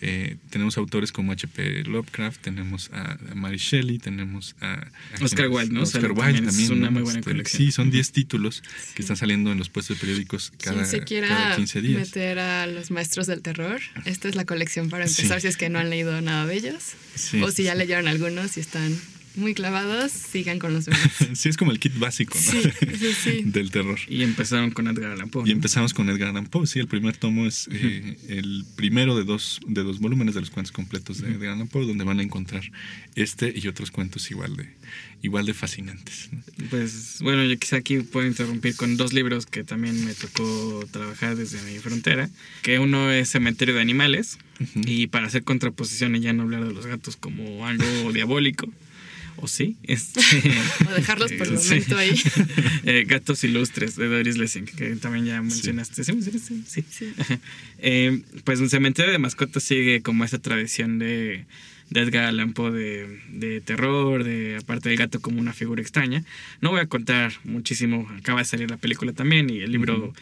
[0.00, 1.84] eh, tenemos autores como H.P.
[1.84, 4.86] Lovecraft, tenemos a, Mary Shelley, tenemos a,
[5.20, 5.82] Oscar Wilde, ¿no?
[5.82, 6.64] Oscar Wilde también.
[6.64, 7.62] Es una muy buena este, colección.
[7.62, 8.62] Sí, son 10 títulos
[8.94, 12.00] que están saliendo en los puestos de periódicos cada, se quiera 15 días.
[12.00, 15.68] meter a los maestros del terror, esta es la colección para empezar si es que
[15.68, 16.94] no han leído nada de ellos.
[17.42, 18.96] o si ya leyeron algunos y están
[19.38, 21.00] muy clavados, sigan con los demás.
[21.34, 22.36] sí, es como el kit básico
[23.44, 23.98] del terror.
[24.08, 25.48] Y empezaron con Edgar Allan Poe.
[25.48, 29.24] Y empezamos con Edgar Allan Poe, sí, el primer tomo es eh, el primero de
[29.24, 32.22] dos, de dos volúmenes de los cuentos completos de Edgar Allan Poe, donde van a
[32.22, 32.62] encontrar
[33.14, 34.68] este y otros cuentos igual de,
[35.22, 36.30] igual de fascinantes.
[36.70, 41.36] Pues bueno, yo quizá aquí puedo interrumpir con dos libros que también me tocó trabajar
[41.36, 42.30] desde mi frontera,
[42.62, 44.38] que uno es Cementerio de Animales,
[44.74, 48.68] y para hacer contraposición y ya no hablar de los gatos como algo diabólico.
[49.40, 49.76] ¿O sí?
[49.84, 50.20] Este,
[50.88, 52.14] o dejarlos por el momento ahí.
[52.84, 56.04] Eh, Gatos Ilustres de Doris Lessing, que también ya mencionaste.
[56.04, 56.12] Sí,
[56.66, 56.84] sí.
[56.88, 57.12] sí.
[57.80, 61.44] Eh, pues un cementerio de mascotas sigue como esa tradición de,
[61.90, 66.24] de Edgar Allan Poe de, de, terror, de aparte del gato como una figura extraña.
[66.60, 70.12] No voy a contar muchísimo, acaba de salir la película también y el libro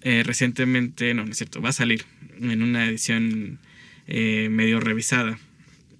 [0.00, 2.04] eh, recientemente, no, no es cierto, va a salir
[2.40, 3.58] en una edición
[4.06, 5.38] medio revisada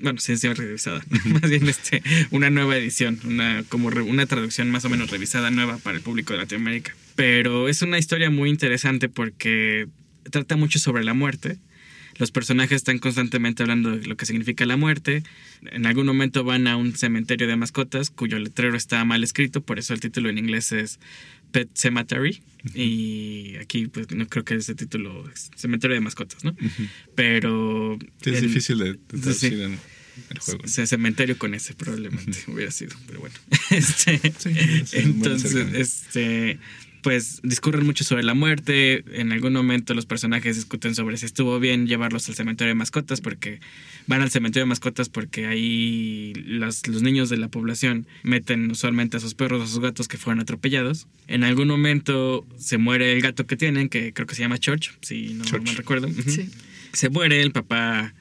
[0.00, 4.84] bueno, sí, sí, revisada, más bien este, una nueva edición, una, como una traducción más
[4.84, 6.94] o menos revisada nueva para el público de Latinoamérica.
[7.14, 9.88] Pero es una historia muy interesante porque
[10.30, 11.58] trata mucho sobre la muerte.
[12.16, 15.24] Los personajes están constantemente hablando de lo que significa la muerte.
[15.72, 19.78] En algún momento van a un cementerio de mascotas cuyo letrero está mal escrito, por
[19.78, 21.00] eso el título en inglés es
[21.54, 22.42] Pet Cemetery.
[22.74, 26.56] Y aquí, pues no creo que ese título es Cementerio de Mascotas, ¿no?
[27.14, 27.96] Pero.
[28.22, 29.62] Sí, es difícil de, de traducir sí.
[29.62, 29.78] en
[30.30, 30.66] el juego.
[30.66, 33.34] C- cementerio con ese probablemente hubiera sido, pero bueno.
[33.70, 36.58] Este, Sí, entonces, este,
[37.04, 39.04] pues discurren mucho sobre la muerte.
[39.12, 43.20] En algún momento los personajes discuten sobre si estuvo bien llevarlos al cementerio de mascotas,
[43.20, 43.60] porque
[44.06, 49.18] van al cementerio de mascotas porque ahí las- los niños de la población meten usualmente
[49.18, 51.06] a sus perros o a sus gatos que fueron atropellados.
[51.28, 54.90] En algún momento se muere el gato que tienen, que creo que se llama Church,
[55.02, 55.62] si no Church.
[55.66, 56.08] mal recuerdo.
[56.26, 56.48] Sí.
[56.94, 58.14] Se muere el papá,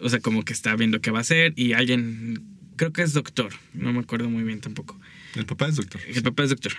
[0.00, 2.40] o sea, como que está viendo qué va a hacer y alguien,
[2.76, 4.96] creo que es doctor, no me acuerdo muy bien tampoco.
[5.34, 6.00] El papá es doctor.
[6.06, 6.72] El papá es doctor.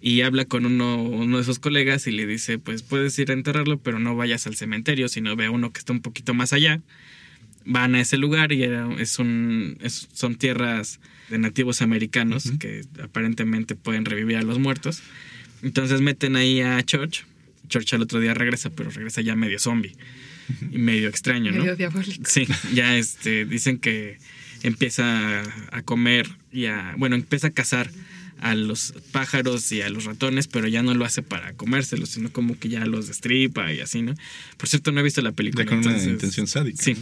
[0.00, 3.34] Y habla con uno, uno de sus colegas y le dice, pues puedes ir a
[3.34, 6.52] enterrarlo, pero no vayas al cementerio, sino ve a uno que está un poquito más
[6.52, 6.80] allá.
[7.64, 12.82] Van a ese lugar y era- es un, es- son tierras de nativos americanos que
[13.02, 15.02] aparentemente pueden revivir a los muertos.
[15.62, 17.24] Entonces meten ahí a Church.
[17.68, 19.92] Church al otro día regresa, pero regresa ya medio zombie
[20.72, 21.58] y medio extraño, ¿no?
[21.60, 22.22] Medio diabólico.
[22.26, 24.18] Sí, ya este, dicen que
[24.62, 25.42] empieza
[25.72, 27.90] a comer y a, bueno, empieza a cazar
[28.40, 32.32] a los pájaros y a los ratones, pero ya no lo hace para comérselos, sino
[32.32, 34.14] como que ya los destripa y así, ¿no?
[34.56, 35.64] Por cierto, no he visto la película.
[35.64, 36.82] Ya con una intención sádica.
[36.82, 36.96] Sí.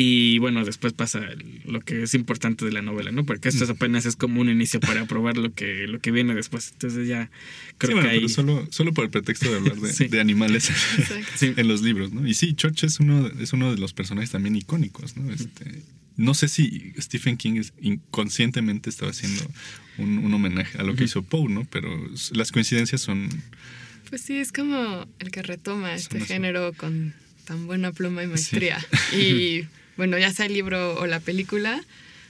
[0.00, 1.20] Y bueno, después pasa
[1.66, 3.26] lo que es importante de la novela, ¿no?
[3.26, 6.36] Porque esto es apenas es como un inicio para probar lo que, lo que viene
[6.36, 6.70] después.
[6.72, 7.30] Entonces ya
[7.78, 8.18] creo Sí, bueno, que ahí...
[8.20, 10.06] pero solo, solo por el pretexto de hablar de, Sí.
[10.06, 10.70] de animales.
[11.36, 11.52] Sí.
[11.56, 12.26] en los libros, ¿no?
[12.28, 15.32] Y sí, Church es uno, es uno de los personajes también icónicos, ¿no?
[15.32, 15.82] Este,
[16.18, 19.40] no sé si Stephen King inconscientemente estaba haciendo
[19.98, 21.64] un, un homenaje a lo que hizo Poe, ¿no?
[21.70, 21.88] Pero
[22.32, 23.28] las coincidencias son...
[24.10, 28.84] Pues sí, es como el que retoma este género con tan buena pluma y maestría.
[29.16, 31.80] Y bueno, ya sea el libro o la película,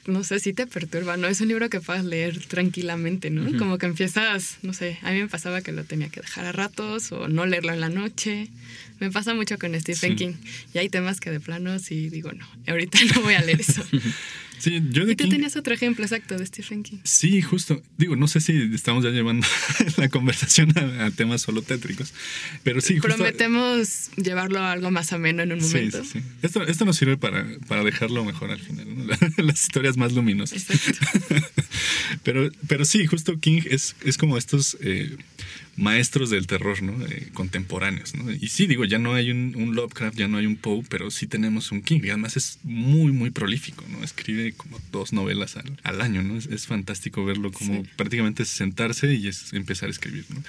[0.06, 1.28] no sé si te perturba, ¿no?
[1.28, 3.56] Es un libro que puedas leer tranquilamente, ¿no?
[3.58, 6.52] Como que empiezas, no sé, a mí me pasaba que lo tenía que dejar a
[6.52, 8.48] ratos o no leerlo en la noche.
[9.00, 10.16] Me pasa mucho con Stephen Sí.
[10.16, 10.32] King.
[10.74, 13.84] Y hay temas que de plano sí digo, no, ahorita no voy a leer eso.
[14.58, 16.98] Sí, yo de y tú King- tenías otro ejemplo exacto de Stephen King.
[17.04, 17.82] Sí, justo.
[17.96, 19.46] Digo, no sé si estamos ya llevando
[19.96, 22.12] la conversación a, a temas solo tétricos,
[22.62, 23.08] pero sí, justo...
[23.16, 26.02] Prometemos llevarlo a algo más ameno en un momento.
[26.04, 26.20] sí, sí.
[26.42, 28.86] Esto, esto nos sirve para, para dejarlo mejor al final,
[29.38, 30.68] las historias más luminosas.
[30.70, 31.46] Exacto.
[32.22, 35.16] pero, pero sí, justo King es, es como estos eh,
[35.78, 37.06] maestros del terror, ¿no?
[37.06, 38.30] Eh, contemporáneos, ¿no?
[38.32, 41.10] Y sí, digo, ya no hay un, un Lovecraft, ya no hay un Poe, pero
[41.10, 42.00] sí tenemos un King.
[42.02, 44.02] Y además es muy, muy prolífico, ¿no?
[44.04, 46.36] Escribe como dos novelas al, al año, ¿no?
[46.36, 47.88] Es, es fantástico verlo como Sí.
[47.96, 50.42] prácticamente es sentarse y es empezar a escribir, ¿no?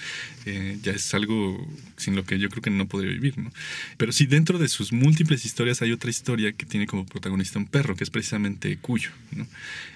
[0.46, 1.66] Eh, ya es algo
[1.98, 3.52] sin lo que yo creo que no podría vivir, ¿no?
[3.98, 7.68] Pero sí, dentro de sus múltiples historias hay otra historia que tiene como protagonista un
[7.68, 9.46] perro, que es precisamente Cuyo, ¿no?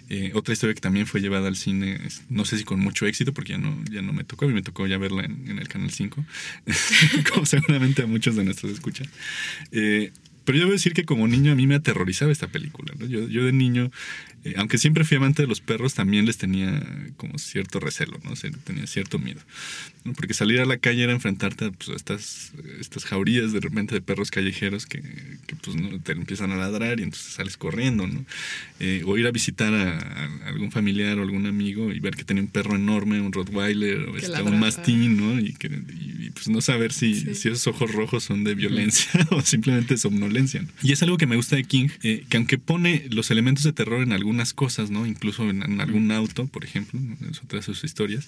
[0.10, 3.34] Eh, otra historia que también fue llevada al cine, no sé si con mucho éxito,
[3.34, 5.60] porque ya no, ya no me tocó, a mí me tocó ya verla en, en
[5.60, 6.24] el Canal 5,
[7.34, 9.08] como seguramente a muchos de nuestros escuchan.
[9.72, 10.12] Eh,
[10.46, 12.94] pero yo debo decir que como niño a mí me aterrorizaba esta película.
[13.00, 13.06] ¿no?
[13.06, 13.92] Yo, yo de niño,
[14.44, 16.84] eh, aunque siempre fui amante de los perros, también les tenía
[17.18, 18.32] como cierto recelo, ¿no?
[18.32, 19.40] O sea, tenía cierto miedo.
[20.04, 20.14] ¿no?
[20.14, 24.02] Porque salir a la calle era enfrentarte pues, a estas, estas jaurías de repente de
[24.02, 25.02] perros callejeros que,
[25.48, 26.00] que, pues, ¿no?
[26.02, 28.26] te empiezan a ladrar y entonces sales corriendo, ¿no?
[28.82, 32.26] Eh, o ir a visitar a, a algún familiar o algún amigo y ver que
[32.26, 35.40] tenía un perro enorme, un Rottweiler o este, un mastín, ¿no?
[35.40, 37.36] Y, que, y, y, pues no saber si, Sí.
[37.36, 40.33] si esos ojos rojos son de violencia o simplemente somnolencia.
[40.34, 40.67] ¿No?
[40.82, 43.74] Y es algo que me gusta de King, eh, que aunque pone los elementos de
[43.74, 45.06] terror en algunas cosas, ¿no?
[45.06, 47.15] Incluso en, en algún auto, por ejemplo, ¿no?
[47.30, 48.28] es otra de sus historias,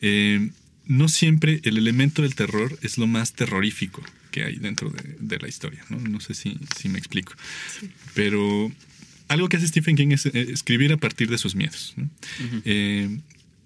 [0.00, 0.50] eh,
[0.86, 5.38] no siempre el elemento del terror es lo más terrorífico que hay dentro de, de
[5.38, 5.98] la historia, ¿no?
[5.98, 7.34] No sé si, si me explico.
[8.14, 8.72] Pero
[9.30, 11.94] algo que hace Stephen King es eh, escribir a partir de sus miedos.
[11.96, 12.10] ¿no?
[12.64, 13.20] Eh,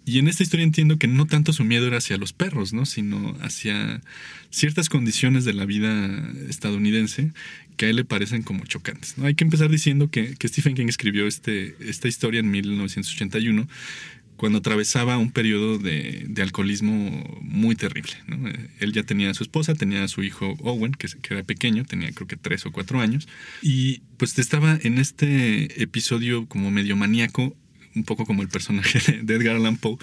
[0.06, 2.84] y en esta historia entiendo que no tanto su miedo era hacia los perros, ¿no?
[2.84, 4.02] sino hacia
[4.50, 7.32] ciertas condiciones de la vida estadounidense
[7.76, 9.16] que a él le parecen como chocantes.
[9.16, 9.26] ¿no?
[9.26, 13.66] Hay que empezar diciendo que, que Stephen King escribió este, esta historia en 1981
[14.36, 18.12] cuando atravesaba un periodo de, de alcoholismo muy terrible.
[18.80, 21.84] Él ya tenía a su esposa, tenía a su hijo Owen, que, que era pequeño,
[21.84, 23.28] tenía creo que tres o cuatro años,
[23.62, 27.56] y pues estaba en este episodio como medio maníaco,
[27.94, 29.96] un poco como el personaje de- Edgar Allan Poe,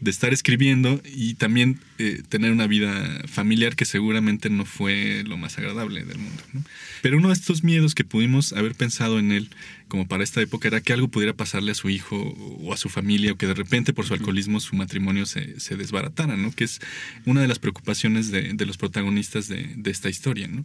[0.00, 5.36] de estar escribiendo y también eh, tener una vida familiar que seguramente no fue lo
[5.36, 6.42] más agradable del mundo.
[6.52, 6.62] ¿no?
[7.02, 9.50] Pero uno de estos miedos que pudimos haber pensado en él
[9.88, 12.16] como para esta época era que algo pudiera pasarle a su hijo
[12.60, 15.76] o a su familia o que de repente por su alcoholismo su matrimonio se, se
[15.76, 16.50] desbaratara, ¿no?
[16.50, 16.80] Que es
[17.24, 20.64] una de las preocupaciones de, de los protagonistas de, de esta historia, ¿no?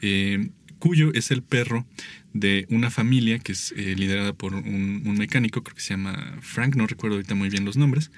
[0.00, 0.48] Eh,
[0.82, 1.86] Cuyo es el perro
[2.32, 6.74] de una familia que es eh, liderada por un, mecánico, creo que se llama Frank,
[6.74, 8.10] no recuerdo ahorita muy bien los nombres,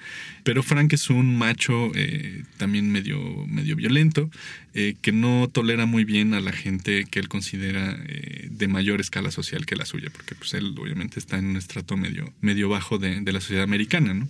[0.43, 4.31] pero Frank es un macho eh, también medio, medio violento,
[4.73, 7.99] eh, que no tolera muy bien a la gente que él considera
[8.49, 11.97] de mayor escala social que la suya, porque pues él obviamente está en un estrato
[11.97, 14.27] medio, medio bajo de, de la sociedad americana, ¿no?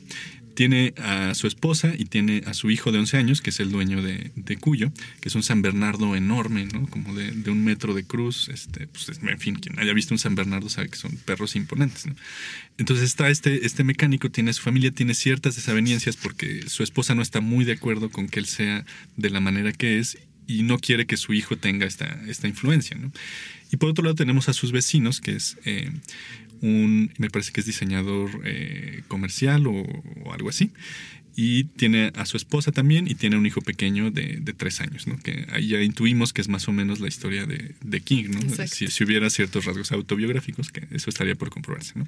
[0.56, 3.72] Tiene a su esposa y tiene a su hijo de 11 años, que es el
[3.72, 6.88] dueño de, Cuyo, que es un San Bernardo enorme, ¿no?
[6.88, 8.50] Como de, un metro de cruz.
[8.50, 12.06] Este, pues, en fin, quien haya visto un San Bernardo sabe que son perros imponentes.
[12.78, 17.22] Entonces está este, este mecánico, tiene su familia, tiene ciertas desavenencias porque su esposa no
[17.22, 18.86] está muy de acuerdo con que él sea
[19.18, 22.98] de la manera que es y no quiere que su hijo tenga esta, esta influencia,
[22.98, 23.12] ¿no?
[23.72, 25.92] Y por otro lado tenemos a sus vecinos, que es eh,
[26.62, 30.72] un, me parece que es diseñador eh, comercial o, algo así.
[31.38, 35.18] Y tiene a su esposa también y tiene un hijo pequeño de, tres años, ¿no?
[35.20, 38.68] Que ahí ya intuimos que es más o menos la historia de, de King, ¿no?
[38.68, 42.08] Si, si, hubiera ciertos rasgos autobiográficos, que eso estaría por comprobarse, ¿no?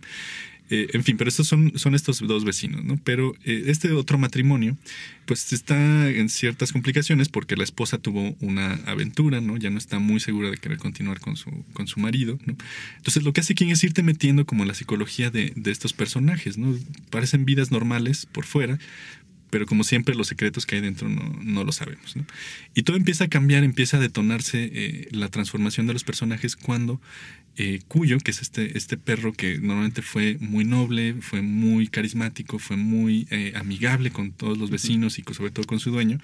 [0.70, 3.00] Eh, en fin, pero estos son, son estos dos vecinos, ¿no?
[3.04, 4.78] Pero eh, este otro matrimonio,
[5.26, 9.58] pues está en ciertas complicaciones porque la esposa tuvo una aventura, ¿no?
[9.58, 12.38] Ya no está muy segura de querer continuar con su, con su marido.
[12.98, 15.94] Entonces lo que hace King es irte metiendo como en la psicología de, de estos
[15.94, 16.78] personajes, ¿no?
[17.10, 18.78] Parecen vidas normales por fuera,
[19.50, 22.16] pero como siempre los secretos que hay dentro no, no lo sabemos.
[22.16, 22.26] ¿no?
[22.74, 27.00] Y todo empieza a cambiar, empieza a detonarse eh, la transformación de los personajes cuando
[27.58, 32.60] eh, Cuyo, que es este, este perro que normalmente fue muy noble, fue muy carismático,
[32.60, 36.20] fue muy eh, amigable con todos los vecinos y sobre todo con su dueño,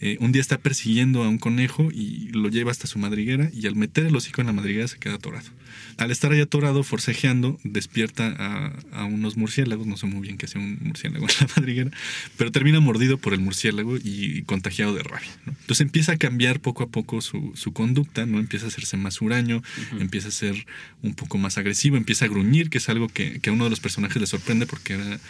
[0.00, 3.66] eh, un día está persiguiendo a un conejo y lo lleva hasta su madriguera y
[3.66, 5.48] al meter el hocico en la madriguera se queda atorado.
[5.96, 10.60] Al estar ahí atorado, forcejeando, despierta a, unos murciélagos, no sé muy bien qué sea
[10.60, 11.90] un murciélago en la madriguera,
[12.36, 15.30] pero termina mordido por el murciélago y contagiado de rabia.
[15.46, 18.38] Entonces empieza a cambiar poco a poco su, su conducta, ¿no?
[18.38, 19.62] empieza a hacerse más huraño,
[19.98, 20.66] empieza a ser
[21.02, 23.80] un poco más agresivo, empieza a gruñir, que es algo que, a uno de los
[23.80, 25.20] personajes le sorprende porque era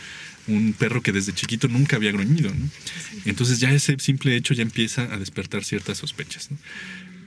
[0.48, 2.52] un perro que desde chiquito nunca había gruñido.
[3.24, 6.48] Entonces ya ese simple hecho ya empieza a despertar ciertas sospechas.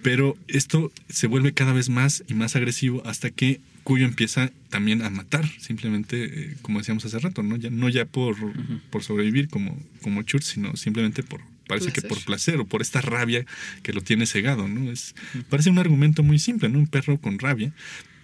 [0.06, 5.03] Pero esto se vuelve cada vez más y más agresivo hasta que Cuyo empieza también
[5.03, 8.36] a matar, simplemente, eh, como decíamos hace rato, no ya, no ya por,
[8.89, 12.99] por sobrevivir como, como Church, sino simplemente por, parece que por placer o por esta
[13.01, 13.45] rabia
[13.84, 14.91] que lo tiene cegado, ¿no?
[14.91, 15.14] Es,
[15.49, 16.80] parece un argumento muy simple, ¿no?
[16.80, 17.74] Un perro con rabia,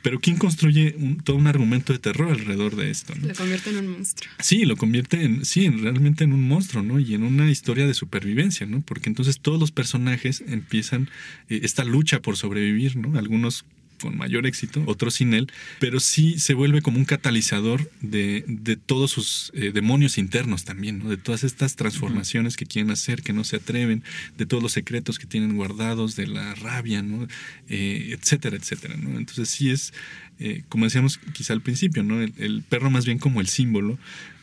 [0.01, 3.13] pero ¿quién construye todo un argumento de terror alrededor de esto?
[3.21, 4.31] Lo convierte en un monstruo.
[4.39, 6.99] Sí, lo convierte en, sí, realmente en un monstruo, ¿no?
[6.99, 8.81] Y en una historia de supervivencia, ¿no?
[8.81, 11.09] Porque entonces todos los personajes empiezan
[11.49, 13.17] eh, esta lucha por sobrevivir, ¿no?
[13.17, 13.65] Algunos
[14.01, 18.43] con mayor éxito, otros sin él, pero sí se vuelve como un catalizador de,
[18.85, 21.09] todos sus eh, demonios internos también, ¿no?
[21.09, 24.03] de todas estas transformaciones que quieren hacer, que no se atreven,
[24.37, 27.27] de todos los secretos que tienen guardados, de la rabia, ¿no?
[27.69, 28.95] Eh, etcétera, etcétera.
[28.97, 29.17] ¿no?
[29.17, 29.93] Entonces sí es,
[30.39, 32.21] eh, como decíamos quizá al principio, ¿no?
[32.21, 33.97] El, perro más bien como el símbolo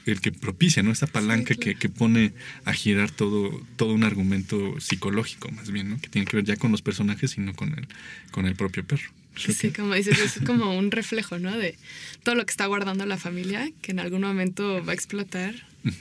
[0.07, 0.91] el que propicia, ¿no?
[0.91, 2.33] Esta palanca que, que, pone
[2.65, 6.01] a girar todo, todo un argumento psicológico, más bien, ¿no?
[6.01, 7.87] Que tiene que ver ya con los personajes y no con el,
[8.31, 9.11] con el propio perro.
[9.39, 11.57] Sí, como dices, es como un reflejo, ¿no?
[11.57, 11.77] De
[12.23, 15.55] todo lo que está guardando la familia, que en algún momento va a explotar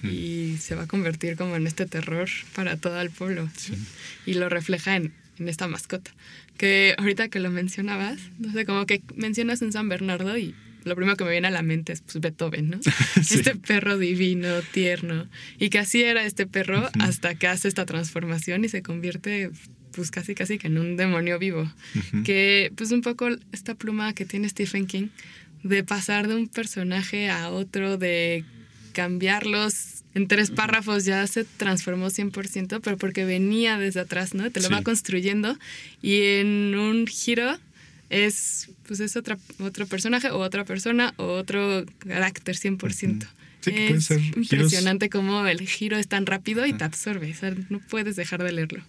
[0.03, 3.49] y se va a convertir como en este terror para todo el pueblo.
[4.25, 6.11] Y lo refleja en, en, esta mascota.
[6.57, 10.55] Que ahorita que lo mencionabas, no sé, como que mencionas un San Bernardo y
[10.88, 12.79] lo primero que me viene a la mente es pues, Beethoven, ¿no?
[13.15, 15.27] Este perro divino, tierno.
[15.59, 19.51] Y que así era este perro hasta que hace esta transformación y se convierte
[19.97, 21.69] pues casi casi que en un demonio vivo.
[22.23, 25.07] Que pues un poco esta pluma que tiene Stephen King
[25.63, 28.45] de pasar de un personaje a otro, de
[28.93, 34.49] cambiarlos en tres párrafos ya se transformó 100%, pero porque venía desde atrás, ¿no?
[34.51, 35.57] Te lo va construyendo
[36.01, 37.57] y en un giro
[38.09, 43.27] es pues es otra otro personaje o otra persona o otro carácter 100%
[43.65, 47.33] es impresionante cómo el giro es tan rápido y te absorbe.
[47.69, 48.83] no puedes dejar de leerlo.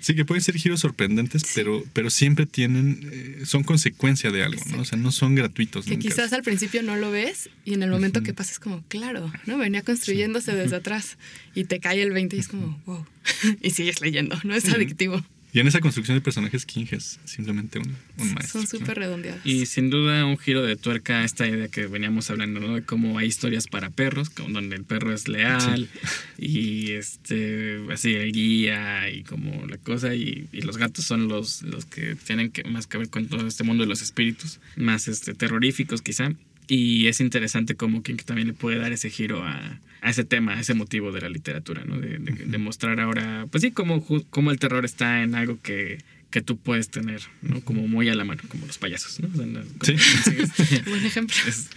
[0.00, 4.62] Sí, que pueden ser giros sorprendentes, pero, pero siempre tienen, eh, son consecuencia de algo,
[4.70, 4.82] ¿no?
[4.82, 5.86] O sea, no son gratuitos.
[5.86, 8.82] Que quizás al principio no lo ves y en el momento que pasa es como,
[8.88, 9.58] claro, ¿no?
[9.58, 11.18] Venía construyéndose desde atrás
[11.54, 13.06] y te cae el 20 y es como, wow.
[13.62, 14.54] y sigues leyendo, ¿no?
[14.54, 15.22] Es adictivo.
[15.52, 17.96] Y en esa construcción de personajes, King es simplemente un,
[18.34, 18.60] maestro.
[18.60, 19.40] Son súper redondeados.
[19.46, 22.74] Y sin duda un giro de tuerca esta idea que veníamos hablando, ¿no?
[22.74, 25.88] De cómo hay historias para perros, donde el perro es leal
[26.36, 31.86] y este así el guía y como la cosa y, los gatos son los, los
[31.86, 35.32] que tienen que más que ver con todo este mundo de los espíritus, más este
[35.34, 36.32] terroríficos quizá.
[36.68, 40.52] Y es interesante como King también le puede dar ese giro a, a ese tema,
[40.54, 41.98] a ese motivo de la literatura, ¿no?
[41.98, 45.98] De, de, mostrar ahora, pues sí, cómo, cómo, el terror está en algo que,
[46.30, 47.62] que tú puedes tener, ¿no?
[47.62, 49.28] Como muy a la mano, como los payasos, ¿no?
[49.32, 49.94] O sea, no- Sí.
[50.86, 51.36] Buen ejemplo.
[51.46, 51.70] es-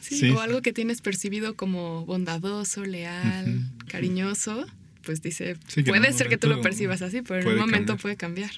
[0.00, 0.30] Sí, Sí.
[0.30, 4.66] o algo que tienes percibido como bondadoso, leal, cariñoso,
[5.02, 7.98] pues dice, Sí, puede ser que tú lo percibas así, pero en un momento cambiar.
[8.02, 8.50] puede cambiar.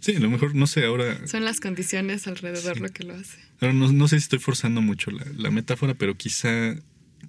[0.00, 2.80] Sí, a lo mejor, no sé, ahora, Son las condiciones alrededor Sí.
[2.80, 3.38] lo que lo hace.
[3.60, 6.76] ahora no, no sé si estoy forzando mucho la, la metáfora, pero quizá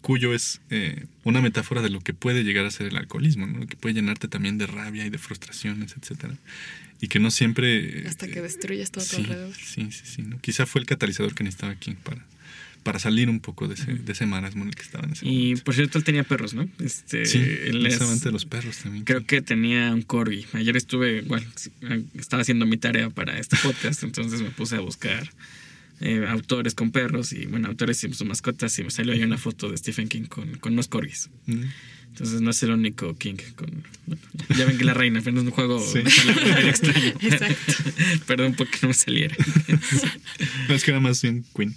[0.01, 3.65] Cuyo es eh, una metáfora de lo que puede llegar a ser el alcoholismo, ¿no?
[3.67, 6.35] que puede llenarte también de rabia y de frustraciones, etcétera.
[7.01, 8.07] Y que no siempre...
[8.07, 9.53] Hasta que eh, destruyes todo a tu alrededor.
[9.55, 10.21] Sí, sí, sí.
[10.21, 10.39] ¿no?
[10.39, 12.25] Quizá fue el catalizador que necesitaba aquí para,
[12.83, 15.25] para salir un poco de ese, de ese marasmo en el que estaba en ese
[15.27, 15.63] Y momento.
[15.65, 16.67] por cierto, él tenía perros, ¿no?
[16.79, 19.03] Este, Sí, él es- de los perros también.
[19.05, 20.45] Creo que tenía un corgi.
[20.53, 21.45] Ayer estuve, igual,
[22.15, 25.29] estaba haciendo mi tarea para este podcast, entonces me puse a buscar
[26.01, 29.37] eh, autores con perros y, bueno, autores y sus mascotas y me salió ahí una
[29.37, 31.29] foto de Stephen King con, con unos corgis.
[31.45, 31.63] Mm.
[32.19, 33.83] Entonces no es el único King con...
[34.05, 34.21] bueno,
[34.57, 35.99] ya ven que la reina, pero es un juego Sí.
[35.99, 37.13] extraño.
[37.21, 37.73] Exacto.
[38.27, 39.35] Perdón porque no me saliera.
[40.67, 41.75] No, es que era más bien Queen.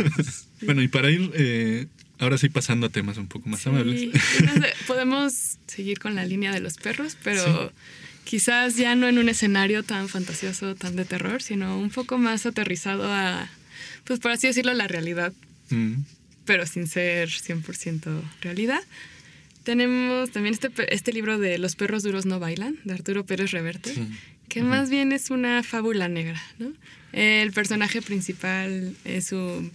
[0.62, 1.86] bueno, y para ir eh,
[2.18, 4.06] ahora sí pasando a temas un poco más Sí, amables.
[4.44, 7.72] no sé, podemos seguir con la línea de los perros, pero
[8.24, 12.46] quizás ya no en un escenario tan fantasioso, tan de terror, sino un poco más
[12.46, 13.50] aterrizado a,
[14.04, 15.32] pues por así decirlo, la realidad,
[15.70, 16.04] Mm.
[16.44, 18.80] pero sin ser 100% realidad.
[19.64, 23.94] Tenemos también este, este libro de Los perros duros no bailan, de Arturo Pérez Reverte,
[23.94, 24.06] Sí.
[24.48, 26.72] que más bien es una fábula negra, ¿no?
[27.12, 29.70] El personaje principal es un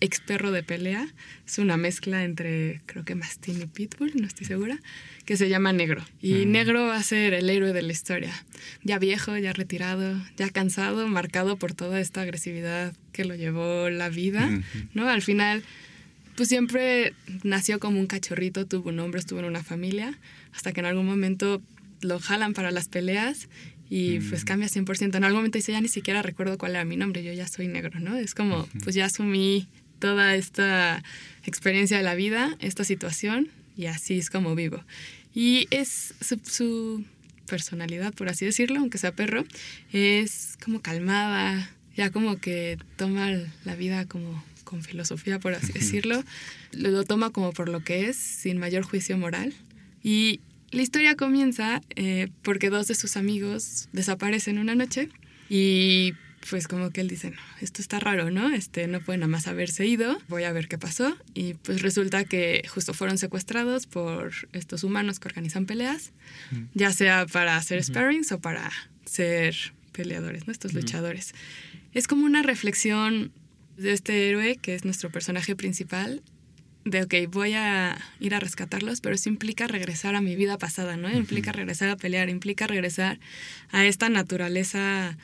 [0.00, 1.08] ex perro de pelea,
[1.44, 4.78] es una mezcla entre, creo que Mastín y Pitbull, no estoy segura,
[5.24, 6.04] que se llama Negro.
[6.22, 6.52] Y Mm.
[6.52, 8.32] Negro va a ser el héroe de la historia,
[8.84, 14.08] ya viejo, ya retirado, ya cansado, marcado por toda esta agresividad que lo llevó la
[14.08, 14.48] vida.
[14.94, 15.08] ¿no?
[15.08, 15.64] Al final
[16.38, 20.16] pues siempre nació como un cachorrito, tuvo un hombre, estuvo en una familia,
[20.54, 21.60] hasta que en algún momento
[22.00, 23.48] lo jalan para las peleas
[23.90, 25.16] y pues cambia 100%.
[25.16, 27.66] En algún momento dice, ya ni siquiera recuerdo cuál era mi nombre, yo ya soy
[27.66, 28.16] negro, ¿no?
[28.16, 29.66] Es como, pues ya asumí
[29.98, 31.02] toda esta
[31.44, 34.84] experiencia de la vida, esta situación, y así es como vivo.
[35.34, 37.04] Y es su, su
[37.48, 39.44] personalidad, por así decirlo, aunque sea perro,
[39.92, 43.28] es como calmada, ya como que toma
[43.64, 46.22] la vida como con filosofía, por así decirlo.
[46.72, 49.54] Lo, lo toma como por lo que es, sin mayor juicio moral.
[50.02, 50.40] Y
[50.70, 55.08] la historia comienza eh, porque dos de sus amigos desaparecen una noche
[55.48, 56.12] y
[56.50, 58.50] pues como que él dice, no, esto está raro, ¿no?
[58.50, 61.16] Este, no pueden nada más haberse ido, voy a ver qué pasó.
[61.34, 66.12] Y pues resulta que justo fueron secuestrados por estos humanos que organizan peleas,
[66.74, 68.70] ya sea para hacer sparrings o para
[69.04, 69.56] ser
[69.92, 70.52] peleadores, ¿no?
[70.52, 71.34] Estos luchadores.
[71.92, 73.32] Es como una reflexión
[73.78, 76.22] de este héroe, que es nuestro personaje principal,
[76.84, 80.96] de, ok, voy a ir a rescatarlos, pero eso implica regresar a mi vida pasada,
[80.96, 81.10] ¿no?
[81.14, 83.18] Implica regresar a pelear, implica regresar
[83.70, 85.16] a esta naturaleza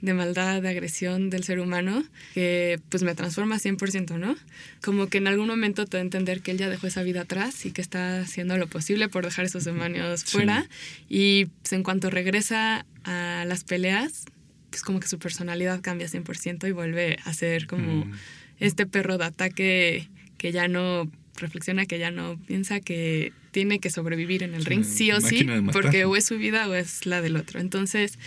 [0.00, 2.02] de maldad, de agresión del ser humano,
[2.34, 4.34] que pues me transforma 100%, ¿no?
[4.82, 7.20] Como que en algún momento te da a entender que él ya dejó esa vida
[7.20, 10.26] atrás y que está haciendo lo posible por dejar esos demonios Sí.
[10.32, 10.68] fuera.
[11.08, 14.24] Y pues, en cuanto regresa a las peleas,
[14.72, 18.12] pues como que su personalidad cambia 100% y vuelve a ser como Mm.
[18.58, 20.08] este perro de ataque
[20.38, 24.68] que ya no reflexiona, que ya no piensa que tiene que sobrevivir en el Sí,
[24.68, 27.60] ring sí o sí, porque o es su vida o es la del otro.
[27.60, 28.18] Entonces,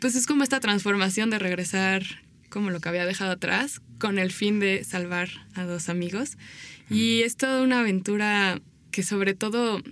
[0.00, 2.04] pues es como esta transformación de regresar
[2.50, 6.36] como lo que había dejado atrás con el fin de salvar a dos amigos.
[6.90, 9.82] Y es toda una aventura que sobre todo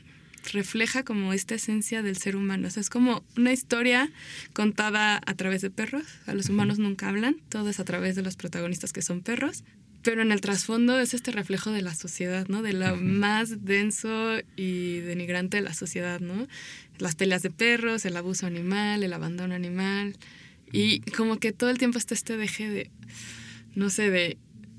[0.53, 2.68] refleja como esta esencia del ser humano.
[2.68, 4.11] O sea, es como una historia
[4.53, 6.05] contada a través de perros.
[6.26, 9.64] A los humanos nunca hablan, todo es a través de los protagonistas que son perros.
[10.03, 12.62] Pero en el trasfondo es este reflejo de la sociedad, ¿no?
[12.62, 16.49] De lo más denso y denigrante de la sociedad, ¿no?
[16.99, 20.16] Las peleas de perros, el abuso animal, el abandono animal.
[20.72, 22.90] Y como que todo el tiempo está este deje de,
[23.76, 24.38] no sé, de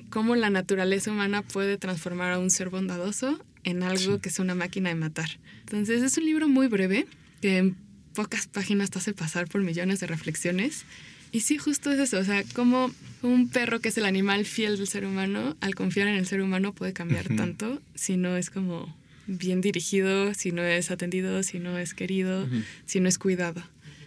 [0.10, 4.56] cómo la naturaleza humana puede transformar a un ser bondadoso en algo que es una
[4.56, 5.30] máquina de matar.
[5.62, 7.08] Entonces es un libro muy breve,
[7.42, 7.76] que en
[8.14, 10.86] pocas páginas te hace pasar por millones de reflexiones.
[11.32, 12.92] Y sí, justo es eso, o sea, como
[13.24, 16.42] un perro que es el animal fiel del ser humano, al confiar en el ser
[16.42, 18.96] humano puede cambiar tanto si no es como
[19.26, 22.48] bien dirigido, si no es atendido, si no es querido,
[22.86, 23.64] si no es cuidado.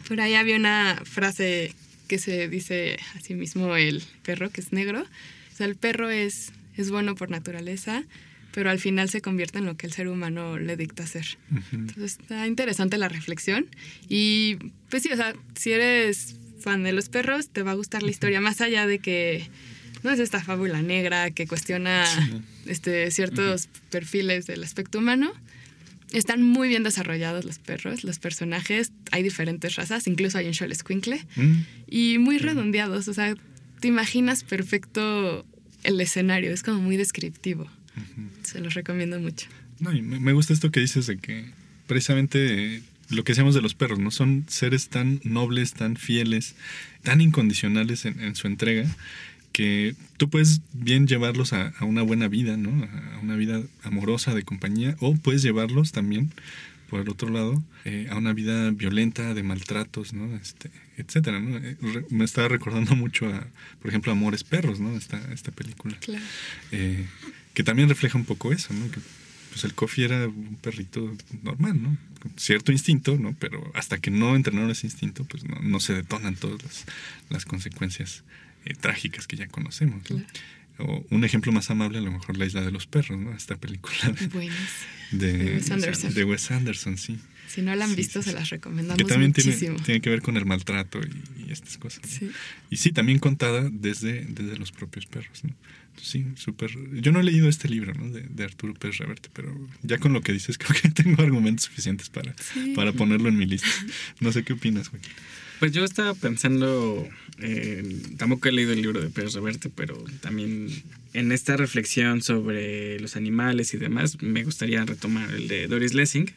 [0.07, 1.75] Por ahí había una frase
[2.07, 5.03] que se dice a sí mismo el perro, que es negro.
[5.03, 8.05] O sea, el perro es, es bueno por naturaleza,
[8.57, 11.37] pero al final se convierte en lo que el ser humano le dicta hacer.
[11.73, 13.67] Entonces está interesante la reflexión.
[14.09, 14.57] Y
[14.89, 18.09] pues sí, o sea, si eres fan de los perros, te va a gustar la
[18.11, 19.47] historia, más allá de que
[20.03, 22.07] no es esta fábula negra que cuestiona
[22.65, 25.35] este, ciertos perfiles del aspecto humano.
[26.13, 31.19] están muy bien desarrollados los perros, los personajes, hay diferentes razas, incluso hay un Xolescuincle,
[31.37, 31.55] Mm.
[31.89, 33.35] y muy redondeados, o sea,
[33.81, 35.45] te imaginas perfecto
[35.83, 37.69] el escenario, es como muy descriptivo.
[38.43, 39.47] Se los recomiendo mucho.
[39.81, 41.45] No, y me gusta esto que dices de que
[41.87, 44.11] precisamente lo que decíamos de los perros, ¿no?
[44.11, 46.55] Son seres tan nobles, tan fieles,
[47.03, 48.89] tan incondicionales en, en su entrega,
[49.53, 52.71] que tú puedes bien llevarlos a, a una buena vida, ¿no?
[53.15, 56.33] A una vida amorosa de compañía, o puedes llevarlos también,
[56.91, 60.35] por el otro lado, eh, a una vida violenta, de maltratos, ¿no?
[60.37, 61.57] Este, etcétera, ¿no?
[61.59, 63.47] Eh, re- me estaba recordando mucho a,
[63.81, 64.97] por ejemplo, Amores Perros, ¿no?
[64.97, 66.25] Esta, esta película Claro.
[66.73, 67.07] eh,
[67.57, 68.91] que también refleja un poco eso, ¿no?
[68.91, 69.01] Que
[69.51, 71.97] pues el Kofi era un perrito normal, ¿no?
[72.21, 73.35] Con cierto instinto, ¿no?
[73.41, 76.85] Pero hasta que no entrenaron ese instinto, pues no, no se detonan todas las,
[77.31, 78.25] las consecuencias
[78.67, 80.03] eh, trágicas que ya conocemos.
[80.11, 80.23] ¿no?
[80.79, 83.33] O un ejemplo más amable, a lo mejor La Isla de los Perros, ¿no?
[83.35, 83.97] Esta película
[84.31, 84.51] de,
[85.13, 86.13] de, De Wes Anderson.
[86.13, 87.19] de Wes Anderson, sí.
[87.49, 89.79] Si no la han Sí, visto, sí, se las recomendamos Que también tiene, muchísimo.
[89.83, 92.03] tiene que ver con el maltrato y, y estas cosas.
[92.05, 92.11] ¿no?
[92.11, 92.31] Sí.
[92.69, 95.55] Y sí, también contada desde, desde los propios perros, ¿no?
[96.01, 96.71] Sí, súper.
[97.01, 98.11] Yo no he leído este libro, ¿no?
[98.11, 101.65] De, de Arturo Pérez Reverte, pero ya con lo que dices, creo que tengo argumentos
[101.67, 102.73] suficientes para, Sí.
[102.77, 103.69] para ponerlo en mi lista.
[104.21, 105.11] No sé qué opinas, Joaquín.
[105.59, 110.69] Pues yo estaba pensando, eh, tampoco he leído el libro de Pérez Reverte, pero también
[111.15, 116.31] en esta reflexión sobre los animales y demás, me gustaría retomar el de Doris Lessing,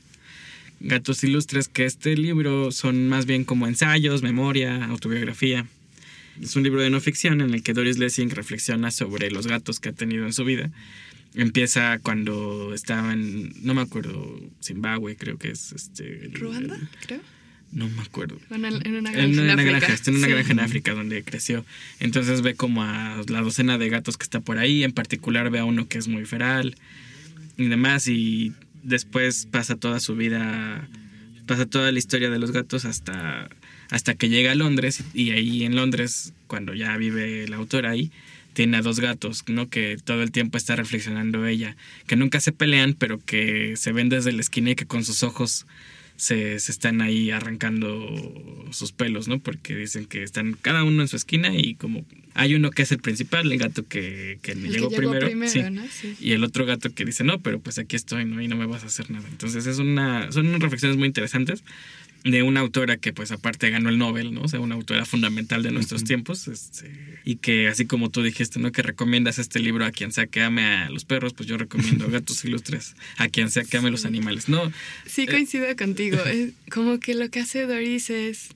[0.80, 5.68] Gatos Ilustres, que este libro son más bien como ensayos, memoria, autobiografía.
[6.42, 9.80] Es un libro de no ficción en el que Doris Lessing reflexiona sobre los gatos
[9.80, 10.72] que ha tenido en su vida.
[11.36, 16.30] Empieza cuando estaba en, no me acuerdo, Zimbabue, creo que es este.
[16.34, 16.78] ¿Ruanda?
[17.06, 17.22] Creo.
[17.72, 18.40] No me acuerdo.
[18.50, 19.26] Bueno, en una granja.
[19.28, 19.78] En una, en África.
[19.78, 20.34] granja, está en una Sí.
[20.34, 21.66] granja en África donde creció.
[22.00, 24.84] Entonces ve como a la docena de gatos que está por ahí.
[24.84, 26.76] En particular ve a uno que es muy feral
[27.58, 28.08] y demás.
[28.08, 30.88] Y después pasa toda su vida,
[31.46, 33.50] pasa toda la historia de los gatos hasta,
[33.90, 35.04] hasta que llega a Londres.
[35.14, 38.12] Y ahí en Londres, cuando ya vive la autora ahí,
[38.54, 39.70] tiene a dos gatos, ¿no?
[39.70, 41.76] Que todo el tiempo está reflexionando ella.
[42.08, 45.24] Que nunca se pelean, pero que se ven desde la esquina y que con sus
[45.24, 45.66] ojos
[46.20, 49.40] se, se están ahí arrancando sus pelos, ¿no?
[49.40, 52.92] Porque dicen que están cada uno en su esquina y como hay uno que es
[52.92, 55.62] el principal, el gato que, que El que llegó, llegó primero, primero, sí.
[55.72, 55.84] ¿no?
[55.90, 56.18] Sí.
[56.20, 58.42] y el otro gato que dice, no, pero pues aquí estoy, ¿no?
[58.42, 59.26] Y no me vas a hacer nada.
[59.30, 61.64] Entonces es una, son unas reflexiones muy interesantes
[62.24, 64.42] de una autora que pues aparte ganó el Nobel, ¿no?
[64.42, 66.92] O sea, una autora fundamental de nuestros tiempos, este,
[67.24, 68.72] y que así como tú dijiste, ¿no?
[68.72, 72.08] Que recomiendas este libro a quien sea que ame a los perros, pues yo recomiendo
[72.12, 74.72] Gatos Ilustres a quien sea que ame los animales, ¿no?
[75.06, 76.18] Sí, coincido contigo.
[76.26, 78.50] Es como que lo que hace Doris es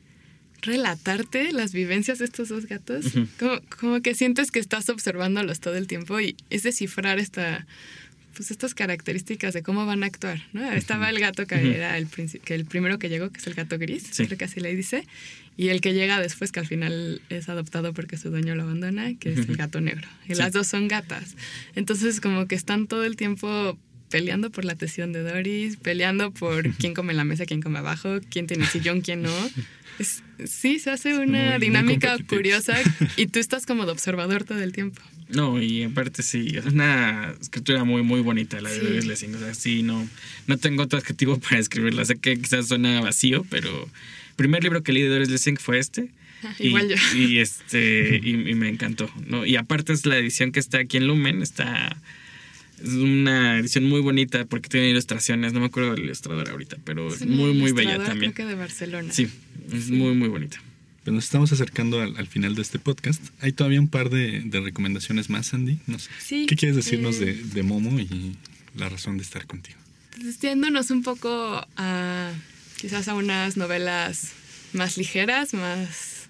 [0.61, 3.05] relatarte las vivencias de estos dos gatos.
[3.37, 7.65] Como, como que sientes que estás observándolos todo el tiempo y es descifrar esta
[8.35, 10.71] pues estas características de cómo van a actuar, ¿no?
[10.71, 13.77] Estaba el gato que era el, que el primero que llegó, que es el gato
[13.77, 14.25] gris, Sí.
[14.25, 15.07] creo que así le dice,
[15.55, 19.13] y el que llega después, que al final es adoptado porque su dueño lo abandona,
[19.19, 20.07] que es el gato negro.
[20.27, 20.39] Y Sí.
[20.41, 21.35] las dos son gatas.
[21.75, 23.77] Entonces, como que están todo el tiempo
[24.09, 27.79] peleando por la atención de Doris, peleando por quién come en la mesa, quién come
[27.79, 29.31] abajo, quién tiene el sillón, quién no.
[29.99, 32.75] Es- sí, se hace una muy dinámica curiosa
[33.17, 35.01] y tú estás como de observador todo el tiempo.
[35.33, 38.85] No, y aparte sí, es una escritura muy, muy bonita la de Sí.
[38.85, 39.35] Doris Lessing.
[39.35, 40.07] O sea, sí, no,
[40.47, 42.05] no tengo otro adjetivo para escribirla.
[42.05, 45.79] Sé que quizás suena vacío, pero el primer libro que leí de Doris Lessing fue
[45.79, 46.09] este.
[46.59, 46.95] Y, Igual yo.
[47.17, 49.45] y este y, y me encantó ¿no?
[49.45, 51.95] y aparte es la edición que está aquí en Lumen está
[52.83, 57.07] es una edición muy bonita porque tiene ilustraciones no me acuerdo del ilustrador ahorita pero
[57.13, 59.13] es muy muy bella también Creo que de Barcelona.
[59.13, 59.29] sí
[59.71, 60.61] es muy muy bonita
[61.03, 63.21] Pues nos estamos acercando al, al final de este podcast.
[63.41, 65.79] Hay todavía un par de, de recomendaciones más, Andy.
[65.85, 66.09] No sé.
[66.25, 68.37] Sí, ¿Qué quieres decirnos eh, de, de Momo y
[68.75, 69.77] la razón de estar contigo?
[70.13, 72.31] Entonces, yéndonos un poco a
[72.77, 74.31] quizás a unas novelas
[74.71, 76.27] más ligeras, más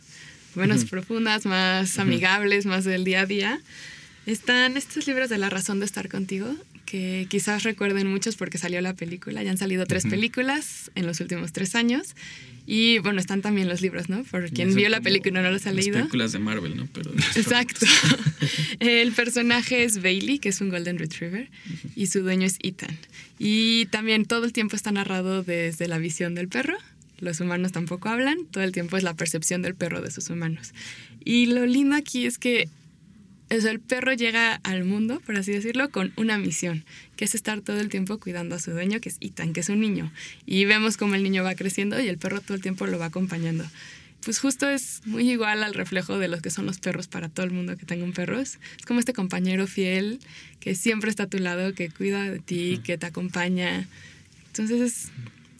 [0.56, 0.90] menos Ujú.
[0.90, 3.62] profundas, más amigables, más del día a día.
[4.26, 6.56] Están estos libros de La razón de estar contigo,
[6.86, 9.44] que quizás recuerden muchos porque salió la película.
[9.44, 10.12] Ya han salido tres Ujú.
[10.12, 12.16] películas en los últimos tres años.
[12.66, 14.24] Y bueno, están también los libros, ¿no?
[14.24, 15.98] Por quien vio la película y no los ha las leído.
[15.98, 17.86] películas de Marvel no pero Exacto.
[18.80, 21.50] El personaje es Bailey, que es un Golden Retriever,
[21.96, 22.98] y su dueño es Ethan.
[23.38, 26.78] Y también todo el tiempo está narrado desde la visión del perro.
[27.20, 30.74] Los humanos tampoco hablan, todo el tiempo es la percepción del perro de sus humanos.
[31.26, 32.70] Y lo lindo aquí es que
[33.58, 36.84] o sea, el perro llega al mundo, por así decirlo, con una misión,
[37.16, 39.70] que es estar todo el tiempo cuidando a su dueño, que es Ethan, que es
[39.70, 40.12] un niño.
[40.46, 43.06] Y vemos cómo el niño va creciendo y el perro todo el tiempo lo va
[43.06, 43.66] acompañando.
[44.24, 47.46] Pues justo es muy igual al reflejo de lo que son los perros para todo
[47.46, 48.40] el mundo que tenga un perro.
[48.40, 50.20] Es como este compañero fiel
[50.60, 53.88] que siempre está a tu lado, que cuida de ti, que te acompaña,
[54.48, 55.12] Entonces es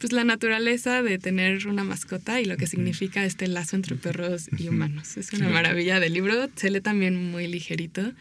[0.04, 4.50] pues la naturaleza de tener una mascota y lo que significa este lazo entre perros
[4.58, 5.16] y humanos.
[5.16, 8.12] Es una maravilla del libro, se lee también muy ligerito.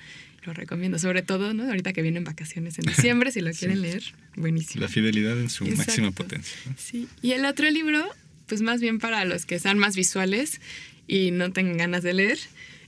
[0.45, 1.63] Lo recomiendo, sobre todo, ¿no?
[1.63, 4.01] Ahorita que vienen vacaciones en diciembre, si lo quieren leer,
[4.38, 4.81] buenísimo.
[4.81, 5.88] La fidelidad en su Exacto.
[5.89, 6.55] máxima potencia.
[6.67, 6.73] ¿no?
[6.77, 7.09] Sí.
[7.21, 8.01] Y el otro libro,
[8.47, 10.61] pues más bien para los que sean más visuales
[11.05, 12.39] y no tengan ganas de leer,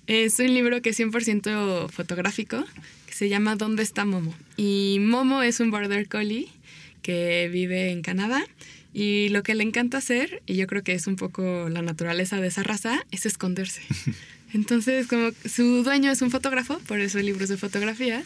[0.08, 2.64] es un libro que es 100% fotográfico,
[3.08, 4.34] que se llama ¿Dónde está Momo?
[4.56, 6.48] Y Momo es un border collie
[7.02, 8.48] que vive en Canadá
[8.98, 12.40] y lo que le encanta hacer, y yo creo que es un poco la naturaleza
[12.40, 13.82] de esa raza, es esconderse.
[14.54, 18.24] Entonces, como su dueño es un fotógrafo, por eso hay libros de fotografías,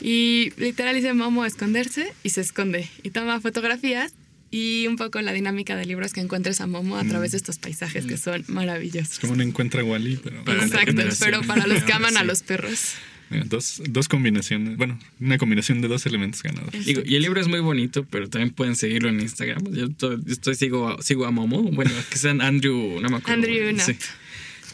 [0.00, 4.12] y literal dice Momo esconderse y se esconde y toma fotografías
[4.50, 7.36] y un poco la dinámica del libro es que encuentres a Momo a través de
[7.36, 9.12] estos paisajes que son maravillosos.
[9.12, 12.24] Es como un encuentra a Wally, pero Para Exacto, pero para los que aman a
[12.24, 12.94] los perros.
[13.32, 16.84] Mira, dos, dos combinaciones, bueno, una combinación de dos elementos ganadores.
[16.86, 19.72] Digo, y el libro es muy bonito, pero también pueden seguirlo en Instagram.
[19.72, 21.62] Yo estoy, yo estoy- sigo, a, sigo a Momo.
[21.62, 23.34] Bueno, que sean Andrew, no me acuerdo.
[23.46, 23.78] Andrew.
[23.80, 23.96] Sí.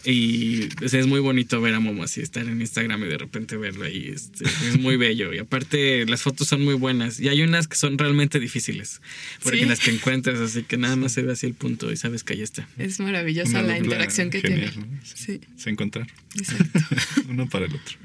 [0.04, 3.18] Y o sea, es muy bonito ver a Momo así, estar en Instagram y de
[3.18, 4.10] repente verlo ahí.
[4.14, 5.34] este, es muy bello.
[5.34, 7.18] Y aparte, las fotos son muy buenas.
[7.20, 9.02] Y hay unas que son realmente difíciles.
[9.42, 9.64] Porque Sí.
[9.66, 12.34] las que encuentras, así que nada más se ve así el punto y sabes que
[12.34, 12.66] ahí está.
[12.78, 14.86] Es maravillosa Una la interacción que genial, tiene.
[14.86, 14.98] ¿no?
[15.02, 16.06] Sí, Se encontrar
[16.36, 16.80] exacto.
[17.28, 17.96] uno para el otro.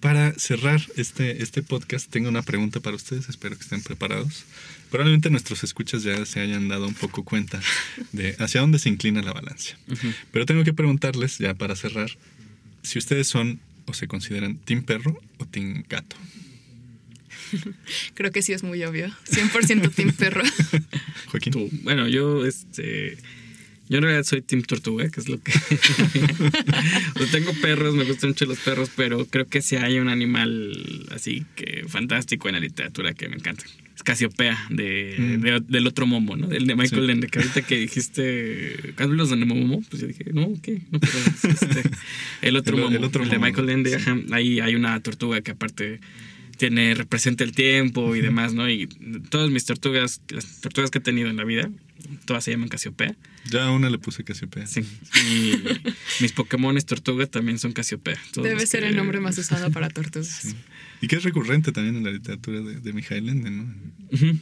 [0.00, 3.28] Para cerrar este, este podcast, tengo una pregunta para ustedes.
[3.28, 4.44] Espero que estén preparados.
[4.90, 7.60] Probablemente nuestros escuchas ya se hayan dado un poco cuenta
[8.12, 9.76] de hacia dónde se inclina la balanza.
[10.30, 12.10] Pero tengo que preguntarles, ya para cerrar,
[12.82, 16.16] si ustedes son o se consideran team perro o team gato.
[18.14, 19.08] Creo que sí es muy obvio.
[19.30, 20.42] 100% team perro.
[21.30, 21.52] Joaquín.
[21.52, 21.68] Tú.
[21.82, 23.18] Bueno, yo, este.
[23.88, 25.52] Yo en realidad soy Team Tortuga, que es lo que.
[27.32, 31.44] Tengo perros, me gustan mucho los perros, pero creo que si hay un animal así
[31.54, 33.64] que fantástico en la literatura que me encanta.
[33.94, 35.40] Es Casiopea, de, Mm.
[35.40, 36.46] de- del otro Momo, ¿no?
[36.48, 37.12] Del de Michael Sí.
[37.12, 38.94] Ende, que ahorita que dijiste.
[38.98, 39.82] ¿Hablas de Momo?
[39.88, 40.82] Pues yo dije, no, ¿qué?
[40.90, 41.82] No, pero es este,
[42.42, 43.96] el otro El- Momo, el otro el de Momo, Michael Ende, sí.
[43.96, 44.16] ajá.
[44.32, 46.00] Ahí hay una tortuga que aparte
[46.56, 48.68] tiene representa el tiempo y demás, ¿no?
[48.68, 48.86] Y
[49.30, 51.70] todas mis tortugas, las tortugas que he tenido en la vida,
[52.24, 53.14] todas se llaman Casiopea.
[53.50, 54.66] Ya a una le puse Casiopea.
[54.66, 54.80] Sí.
[55.30, 55.52] Y
[56.22, 58.16] mis Pokémones tortuga también son Casiopea.
[58.32, 60.54] Todos Debe ser que- el nombre más usado para tortugas.
[61.00, 63.74] Y que es recurrente también en la literatura de, de Mijail Ende, ¿no?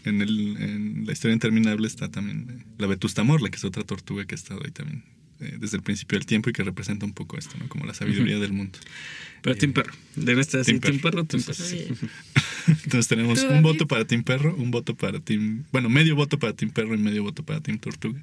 [0.04, 3.82] En, el, en la historia interminable está también eh, la Vetusta Morla, que es otra
[3.82, 5.02] tortuga que ha estado ahí también
[5.44, 7.68] eh, desde el principio del tiempo y que representa un poco esto, ¿no?
[7.68, 8.78] Como la sabiduría del mundo.
[9.44, 9.92] Pero Team Perro.
[10.16, 11.10] Debe estar así, Team Team Perro.
[11.10, 11.64] Perro, Team Perro.
[11.64, 11.86] Sí.
[12.66, 15.64] Entonces tenemos ¿Tú, un voto para Team Perro, un voto para Team...
[15.70, 18.18] Bueno, medio voto para Team Perro y medio voto para Team Tortuga.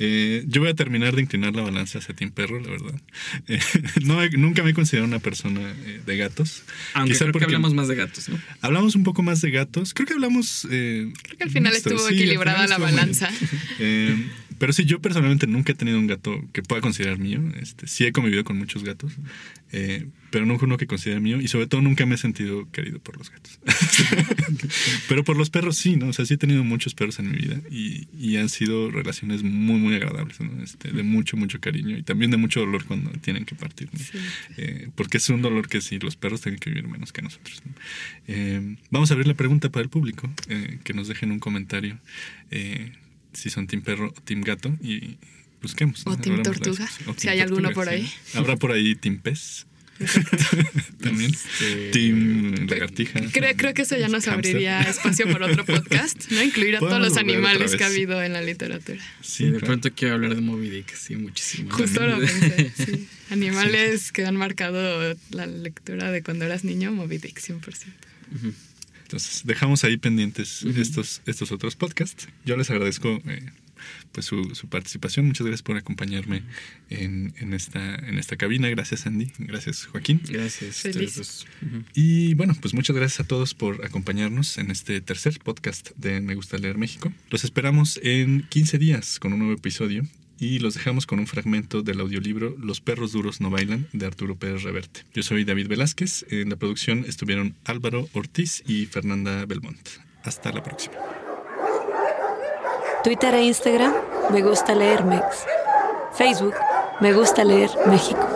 [0.00, 3.00] Eh, yo voy a terminar de inclinar la balanza hacia Team Perro, la verdad.
[3.46, 3.60] Eh,
[4.02, 6.64] no nunca me he considerado una persona eh, de gatos.
[6.94, 8.40] Aunque Quizá creo que porque hablamos más de gatos, ¿no?
[8.60, 9.94] Hablamos un poco más de gatos.
[9.94, 10.66] Creo que hablamos...
[10.70, 13.30] eh, Creo que al final estuvo Sí, equilibrada final la estuvo balanza.
[14.60, 17.40] pero sí, yo personalmente nunca he tenido un gato que pueda considerar mío.
[17.58, 19.10] Este, sí he convivido con muchos gatos,
[19.72, 21.40] eh, pero nunca uno que considere mío.
[21.40, 23.58] Y sobre todo nunca me he sentido querido por los gatos.
[25.08, 26.08] pero por los perros sí, ¿no?
[26.08, 29.42] O sea, sí he tenido muchos perros en mi vida y, y han sido relaciones
[29.42, 30.62] muy, muy agradables, ¿no?
[30.62, 33.98] Este, de mucho, mucho cariño y también de mucho dolor cuando tienen que partir, ¿no?
[34.58, 37.62] Eh, porque es un dolor que sí, los perros tienen que vivir menos que nosotros.
[37.64, 37.72] ¿no?
[38.28, 40.30] Eh, vamos a abrir la pregunta para el público,
[40.84, 41.98] que nos dejen un comentario
[43.32, 45.18] si son team perro o team gato y
[45.62, 46.06] busquemos.
[46.06, 46.18] O ¿no?
[46.18, 46.88] team tortuga.
[47.06, 47.94] O si hay alguno por sí.
[47.94, 48.12] ahí.
[48.34, 49.66] Habrá por ahí team pez.
[51.02, 51.30] También.
[51.30, 53.20] Este, Team lagartija.
[53.32, 56.42] Creo, creo que eso ya nos abriría espacio por otro podcast, ¿no?
[56.42, 59.02] Incluir a todos los animales que ha habido en la literatura.
[59.20, 59.66] Sí, de claro.
[59.66, 61.70] pronto quiero hablar de Moby Dick, sí, muchísimo.
[61.72, 63.08] Justo lo pensé, sí.
[63.30, 67.60] Animales que han marcado la lectura de cuando eras niño, Moby Dick, 100%.
[69.10, 72.28] Entonces, dejamos ahí pendientes estos, estos otros podcasts.
[72.44, 73.50] Yo les agradezco eh,
[74.12, 75.26] pues su, su participación.
[75.26, 76.44] Muchas gracias por acompañarme
[76.90, 78.68] en, en esta, en esta cabina.
[78.68, 79.32] Gracias, Andy.
[79.38, 80.20] Gracias, Joaquín.
[80.28, 80.76] Gracias.
[80.76, 81.44] Feliz.
[81.92, 86.36] Y bueno, pues muchas gracias a todos por acompañarnos en este tercer podcast de Me
[86.36, 87.12] Gusta Leer México.
[87.30, 90.06] Los esperamos en 15 días con un nuevo episodio
[90.40, 94.36] y los dejamos con un fragmento del audiolibro Los perros duros no bailan de Arturo
[94.36, 95.04] Pérez Reverte.
[95.12, 96.24] Yo soy David Velázquez.
[96.30, 99.86] En la producción estuvieron Álvaro Ortiz y Fernanda Belmont.
[100.24, 100.96] Hasta la próxima.
[103.04, 103.94] Twitter e Instagram,
[104.32, 105.44] me gusta leer Mex.
[106.16, 106.54] Facebook,
[107.00, 108.26] me gusta leer México.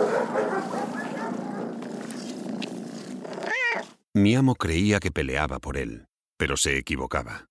[4.13, 6.05] Mi amo creía que peleaba por él,
[6.37, 7.47] pero se equivocaba.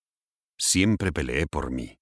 [0.56, 1.98] Siempre peleé por mí.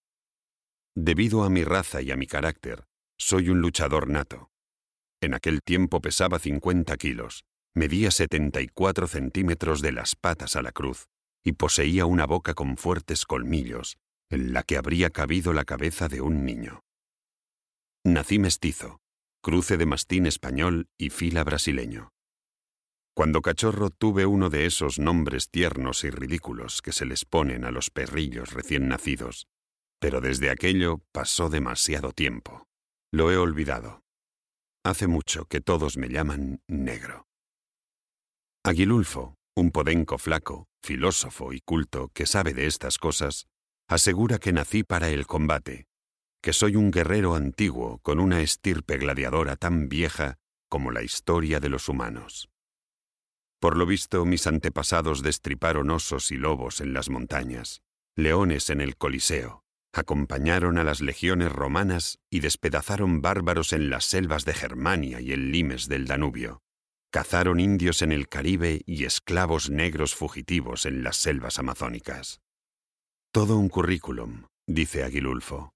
[0.94, 2.84] Debido a mi raza y a mi carácter,
[3.18, 4.50] soy un luchador nato.
[5.22, 11.06] En aquel tiempo pesaba 50 kilos, medía 74 centímetros de las patas a la cruz
[11.42, 13.96] y poseía una boca con fuertes colmillos,
[14.30, 16.80] en la que habría cabido la cabeza de un niño.
[18.04, 19.00] Nací mestizo,
[19.42, 22.10] cruce de mastín español y fila brasileño.
[23.14, 27.70] Cuando cachorro tuve uno de esos nombres tiernos y ridículos que se les ponen a
[27.70, 29.46] los perrillos recién nacidos,
[30.02, 32.66] pero desde aquello pasó demasiado tiempo.
[33.12, 34.02] Lo he olvidado.
[34.84, 37.28] Hace mucho que todos me llaman negro.
[38.64, 43.46] Aguilulfo, un podenco flaco, filósofo y culto que sabe de estas cosas,
[43.88, 45.86] asegura que nací para el combate,
[46.42, 50.34] que soy un guerrero antiguo con una estirpe gladiadora tan vieja
[50.68, 52.48] como la historia de los humanos.
[53.60, 57.82] Por lo visto, mis antepasados destriparon osos y lobos en las montañas,
[58.16, 59.61] leones en el Coliseo,
[59.92, 65.52] acompañaron a las legiones romanas y despedazaron bárbaros en las selvas de Germania y el
[65.52, 66.62] limes del Danubio.
[67.10, 72.40] Cazaron indios en el Caribe y esclavos negros fugitivos en las selvas amazónicas.
[73.32, 75.72] Todo un currículum, dice Aguilulfo.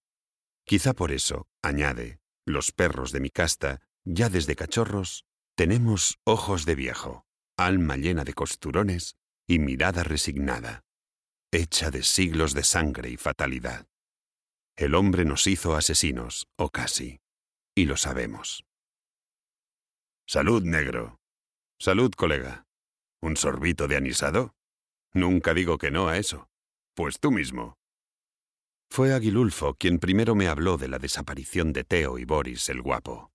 [0.64, 6.74] Quizá por eso, añade, los perros de mi casta, ya desde cachorros, tenemos ojos de
[6.74, 10.84] viejo alma llena de costurones y mirada resignada,
[11.50, 13.86] hecha de siglos de sangre y fatalidad.
[14.76, 17.20] El hombre nos hizo asesinos, o casi,
[17.74, 18.64] y lo sabemos.
[20.26, 21.18] Salud, negro.
[21.78, 22.66] Salud, colega.
[23.22, 24.54] ¿Un sorbito de anisado?
[25.14, 26.48] Nunca digo que no a eso.
[26.94, 27.78] Pues tú mismo.
[28.90, 33.30] Fue Aguilulfo quien primero me habló de la desaparición de Teo y Boris el guapo.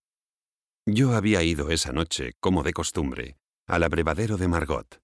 [0.85, 3.37] Yo había ido esa noche, como de costumbre,
[3.67, 5.01] al abrevadero de Margot,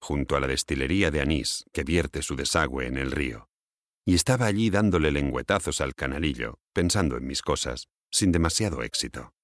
[0.00, 3.48] junto a la destilería de anís que vierte su desagüe en el río,
[4.08, 9.34] y estaba allí dándole lengüetazos al canalillo, pensando en mis cosas, sin demasiado éxito.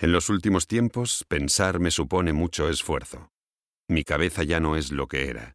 [0.00, 3.30] En los últimos tiempos, pensar me supone mucho esfuerzo.
[3.88, 5.54] Mi cabeza ya no es lo que era.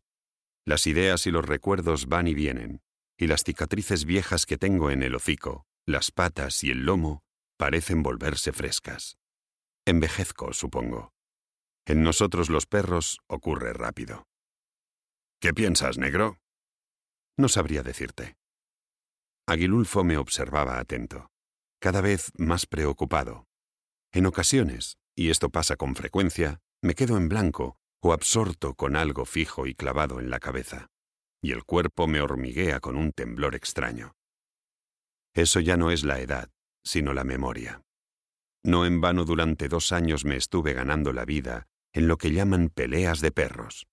[0.65, 2.79] Las ideas y los recuerdos van y vienen,
[3.17, 7.23] y las cicatrices viejas que tengo en el hocico, las patas y el lomo,
[7.57, 9.17] parecen volverse frescas.
[9.85, 11.11] Envejezco, supongo.
[11.85, 14.29] En nosotros los perros ocurre rápido.
[15.41, 16.40] ¿Qué piensas, negro?
[17.37, 18.35] No sabría decirte.
[19.47, 21.29] Aguilulfo me observaba atento,
[21.79, 23.45] cada vez más preocupado.
[24.13, 29.25] En ocasiones, y esto pasa con frecuencia, me quedo en blanco o absorto con algo
[29.25, 30.87] fijo y clavado en la cabeza,
[31.41, 34.13] y el cuerpo me hormiguea con un temblor extraño.
[35.33, 36.49] Eso ya no es la edad,
[36.83, 37.81] sino la memoria.
[38.63, 42.69] No en vano durante dos años me estuve ganando la vida en lo que llaman
[42.69, 43.87] peleas de perros.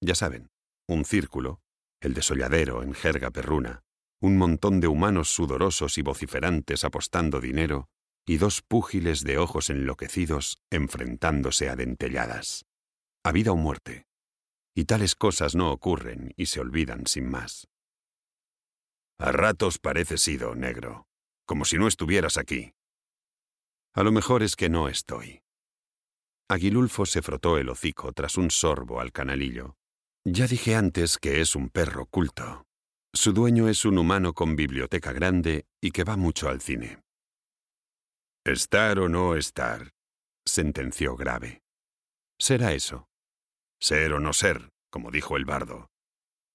[0.00, 0.50] Ya saben,
[0.88, 1.60] un círculo,
[2.04, 3.82] el desolladero en jerga perruna,
[4.20, 7.88] un montón de humanos sudorosos y vociferantes apostando dinero,
[8.26, 12.64] y dos púgiles de ojos enloquecidos enfrentándose a dentelladas.
[13.22, 14.06] A vida o muerte.
[14.74, 17.68] Y tales cosas no ocurren y se olvidan sin más.
[19.18, 21.06] A ratos pareces ido, negro,
[21.46, 22.72] como si no estuvieras aquí.
[23.94, 25.42] A lo mejor es que no estoy.
[26.48, 29.76] Aguilulfo se frotó el hocico tras un sorbo al canalillo.
[30.26, 32.64] Ya dije antes que es un perro culto.
[33.12, 37.02] Su dueño es un humano con biblioteca grande y que va mucho al cine.
[38.42, 39.92] Estar o no estar,
[40.46, 41.62] sentenció grave.
[42.40, 43.06] Será eso.
[43.78, 45.88] Ser o no ser, como dijo el bardo.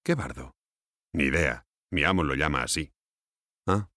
[0.04, 0.56] ¿Qué bardo?
[1.14, 1.64] Ni idea.
[1.92, 2.92] Mi amo lo llama así.
[3.68, 3.90] Ah.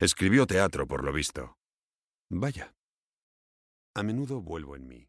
[0.00, 1.56] Escribió teatro, por lo visto.
[2.28, 2.74] Vaya.
[3.94, 5.08] A menudo vuelvo en mí.